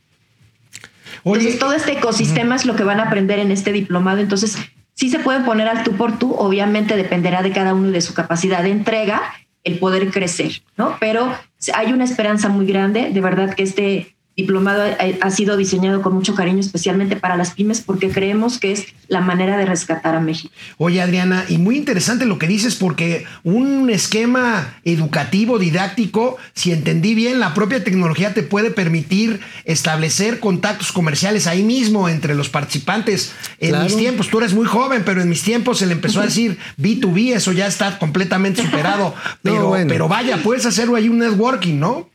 Entonces, 1.25 1.59
todo 1.59 1.75
este 1.75 1.93
ecosistema 1.93 2.57
es 2.57 2.65
lo 2.65 2.75
que 2.75 2.85
van 2.85 3.01
a 3.01 3.05
aprender 3.05 3.39
en 3.39 3.51
este 3.51 3.71
diplomado. 3.71 4.21
Entonces, 4.21 4.57
sí 4.95 5.11
se 5.11 5.19
pueden 5.19 5.45
poner 5.45 5.69
al 5.69 5.85
tú 5.85 5.93
por 5.93 6.19
tú, 6.19 6.33
obviamente 6.33 6.97
dependerá 6.97 7.43
de 7.43 7.53
cada 7.53 7.75
uno 7.75 7.89
y 7.89 7.93
de 7.93 8.01
su 8.01 8.15
capacidad 8.15 8.63
de 8.63 8.71
entrega 8.71 9.21
el 9.63 9.79
poder 9.79 10.11
crecer, 10.11 10.63
¿no? 10.79 10.97
Pero 11.01 11.31
hay 11.75 11.93
una 11.93 12.05
esperanza 12.05 12.49
muy 12.49 12.65
grande, 12.65 13.11
de 13.11 13.21
verdad 13.21 13.55
que 13.55 13.63
este 13.63 14.15
diplomado 14.39 14.85
ha 15.21 15.31
sido 15.33 15.57
diseñado 15.57 16.01
con 16.01 16.15
mucho 16.15 16.37
cariño, 16.37 16.61
especialmente 16.61 17.17
para 17.17 17.37
las 17.37 17.51
pymes, 17.51 17.81
porque 17.81 18.09
creemos 18.09 18.59
que 18.59 18.71
es 18.71 18.87
la 19.09 19.21
manera 19.21 19.59
de 19.59 19.67
rescatar 19.67 20.15
a 20.15 20.21
México. 20.21 20.55
Oye, 20.77 21.03
Adriana, 21.03 21.45
y 21.49 21.59
muy 21.59 21.77
interesante 21.77 22.25
lo 22.25 22.39
que 22.39 22.47
dices, 22.47 22.77
porque 22.77 23.25
un 23.43 23.91
esquema 23.91 24.79
educativo, 24.85 25.59
didáctico, 25.59 26.37
si 26.55 26.71
entendí 26.71 27.17
bien, 27.17 27.41
la 27.41 27.53
propia 27.53 27.83
tecnología 27.83 28.33
te 28.33 28.45
puede 28.45 28.71
permitir 28.71 29.41
establecer 29.65 30.39
contactos 30.39 30.93
comerciales 30.93 31.49
ahí 31.49 31.65
mismo 31.65 32.09
entre 32.09 32.37
los 32.37 32.49
participantes. 32.49 33.33
En 33.59 33.83
mis 33.83 33.97
tiempos, 33.97 34.29
tú 34.29 34.39
eres 34.39 34.55
muy 34.55 34.67
joven, 34.67 35.03
pero 35.05 35.21
en 35.21 35.29
mis 35.29 35.43
tiempos 35.43 35.79
se 35.79 35.87
le 35.87 35.95
empezó 35.95 36.21
a 36.21 36.25
decir 36.27 36.59
B2B, 36.81 37.35
eso 37.35 37.51
ya 37.51 37.67
está 37.67 37.99
completamente 37.99 38.63
superado. 38.63 39.17
Pero, 39.43 39.75
pero 39.89 40.09
vaya, 40.09 40.39
puedes 40.43 40.67
hacer 40.67 40.89
ahí 40.95 41.09
un 41.09 41.19
networking, 41.19 41.79
¿no? 41.79 42.09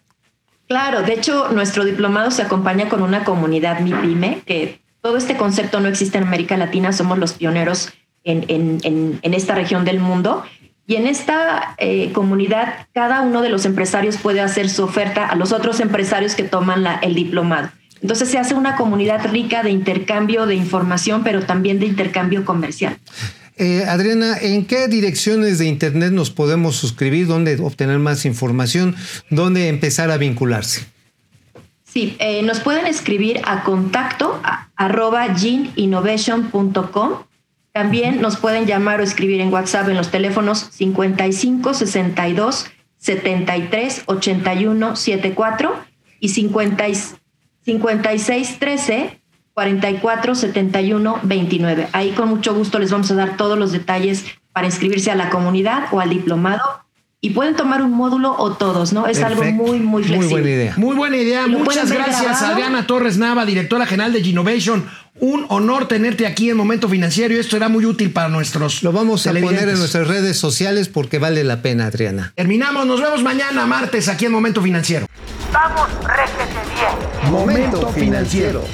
Claro, 0.67 1.03
de 1.03 1.13
hecho, 1.13 1.49
nuestro 1.49 1.83
diplomado 1.83 2.31
se 2.31 2.41
acompaña 2.41 2.89
con 2.89 3.01
una 3.01 3.23
comunidad 3.23 3.79
MIPYME, 3.81 4.41
que 4.45 4.81
todo 5.01 5.17
este 5.17 5.35
concepto 5.35 5.79
no 5.79 5.89
existe 5.89 6.17
en 6.17 6.23
América 6.23 6.57
Latina, 6.57 6.93
somos 6.93 7.17
los 7.17 7.33
pioneros 7.33 7.91
en, 8.23 9.19
esta 9.21 9.55
región 9.55 9.85
del 9.85 9.99
mundo. 9.99 10.43
Y 10.85 10.95
en 10.95 11.07
esta 11.07 11.75
eh, 11.77 12.11
comunidad, 12.11 12.87
cada 12.93 13.21
uno 13.21 13.41
de 13.41 13.49
los 13.49 13.65
empresarios 13.65 14.17
puede 14.17 14.41
hacer 14.41 14.69
su 14.69 14.83
oferta 14.83 15.25
a 15.27 15.35
los 15.35 15.51
otros 15.53 15.79
empresarios 15.79 16.35
que 16.35 16.43
toman 16.43 16.85
el 17.01 17.15
diplomado. 17.15 17.69
Entonces 18.01 18.29
se 18.29 18.37
hace 18.37 18.53
una 18.53 18.75
comunidad 18.75 19.25
rica 19.31 19.63
de 19.63 19.69
intercambio 19.69 20.45
de 20.45 20.55
información, 20.55 21.23
pero 21.23 21.43
también 21.43 21.79
de 21.79 21.85
intercambio 21.85 22.43
comercial. 22.43 22.97
Eh, 23.57 23.83
Adriana, 23.87 24.35
¿en 24.41 24.65
qué 24.65 24.87
direcciones 24.87 25.59
de 25.59 25.67
Internet 25.67 26.11
nos 26.11 26.31
podemos 26.31 26.75
suscribir? 26.75 27.27
¿Dónde 27.27 27.55
obtener 27.61 27.99
más 27.99 28.25
información? 28.25 28.95
¿Dónde 29.29 29.67
empezar 29.67 30.09
a 30.09 30.17
vincularse? 30.17 30.87
Sí, 31.83 32.15
eh, 32.19 32.41
nos 32.41 32.59
pueden 32.59 32.87
escribir 32.87 33.41
a 33.45 33.63
contacto 33.63 34.41
arroba 34.75 35.35
gininnovation.com. 35.35 37.23
También 37.71 38.19
nos 38.21 38.37
pueden 38.37 38.65
llamar 38.65 38.99
o 38.99 39.03
escribir 39.03 39.39
en 39.41 39.53
WhatsApp 39.53 39.89
en 39.89 39.97
los 39.97 40.09
teléfonos 40.09 40.69
55 40.71 41.75
62 41.75 42.65
73 42.97 44.01
81 44.07 44.95
74 44.95 45.75
y 46.19 46.29
56 46.29 48.59
13 48.59 49.22
44 49.53 50.35
71 50.35 51.19
29. 51.23 51.87
Ahí 51.91 52.11
con 52.11 52.29
mucho 52.29 52.53
gusto 52.53 52.79
les 52.79 52.91
vamos 52.91 53.11
a 53.11 53.15
dar 53.15 53.37
todos 53.37 53.57
los 53.57 53.71
detalles 53.71 54.25
para 54.51 54.67
inscribirse 54.67 55.11
a 55.11 55.15
la 55.15 55.29
comunidad 55.29 55.85
o 55.91 55.99
al 55.99 56.09
diplomado. 56.09 56.61
Y 57.21 57.29
pueden 57.29 57.55
tomar 57.55 57.81
un 57.81 57.91
módulo 57.91 58.35
o 58.37 58.51
todos, 58.51 58.91
¿no? 58.91 59.07
Es 59.07 59.23
algo 59.23 59.45
muy, 59.45 59.79
muy 59.79 60.03
flexible. 60.03 60.27
Muy 60.27 60.41
buena 60.41 60.49
idea. 60.49 60.73
Muy 60.75 60.95
buena 60.95 61.17
idea. 61.17 61.47
Muchas 61.47 61.89
gracias, 61.89 62.41
Adriana 62.41 62.85
Torres 62.85 63.17
Nava, 63.17 63.45
directora 63.45 63.85
general 63.85 64.11
de 64.11 64.21
Ginovation. 64.21 64.85
Un 65.21 65.45
honor 65.47 65.87
tenerte 65.87 66.27
aquí 66.27 66.49
en 66.49 66.57
Momento 66.57 66.89
Financiero 66.89 67.33
y 67.33 67.37
esto 67.37 67.51
será 67.51 67.69
muy 67.69 67.85
útil 67.85 68.11
para 68.11 68.27
nuestros. 68.27 68.83
Lo 68.83 68.91
vamos 68.91 69.25
a 69.25 69.31
poner 69.31 69.69
en 69.69 69.77
nuestras 69.77 70.05
redes 70.05 70.37
sociales 70.37 70.89
porque 70.89 71.17
vale 71.17 71.45
la 71.45 71.61
pena, 71.61 71.85
Adriana. 71.85 72.33
Terminamos, 72.35 72.85
nos 72.85 72.99
vemos 72.99 73.23
mañana, 73.23 73.65
martes, 73.67 74.09
aquí 74.09 74.25
en 74.25 74.33
Momento 74.33 74.61
Financiero. 74.61 75.05
Vamos, 75.53 75.87
réjete 76.05 76.59
bien. 76.75 77.31
Momento 77.31 77.87
Financiero. 77.93 78.65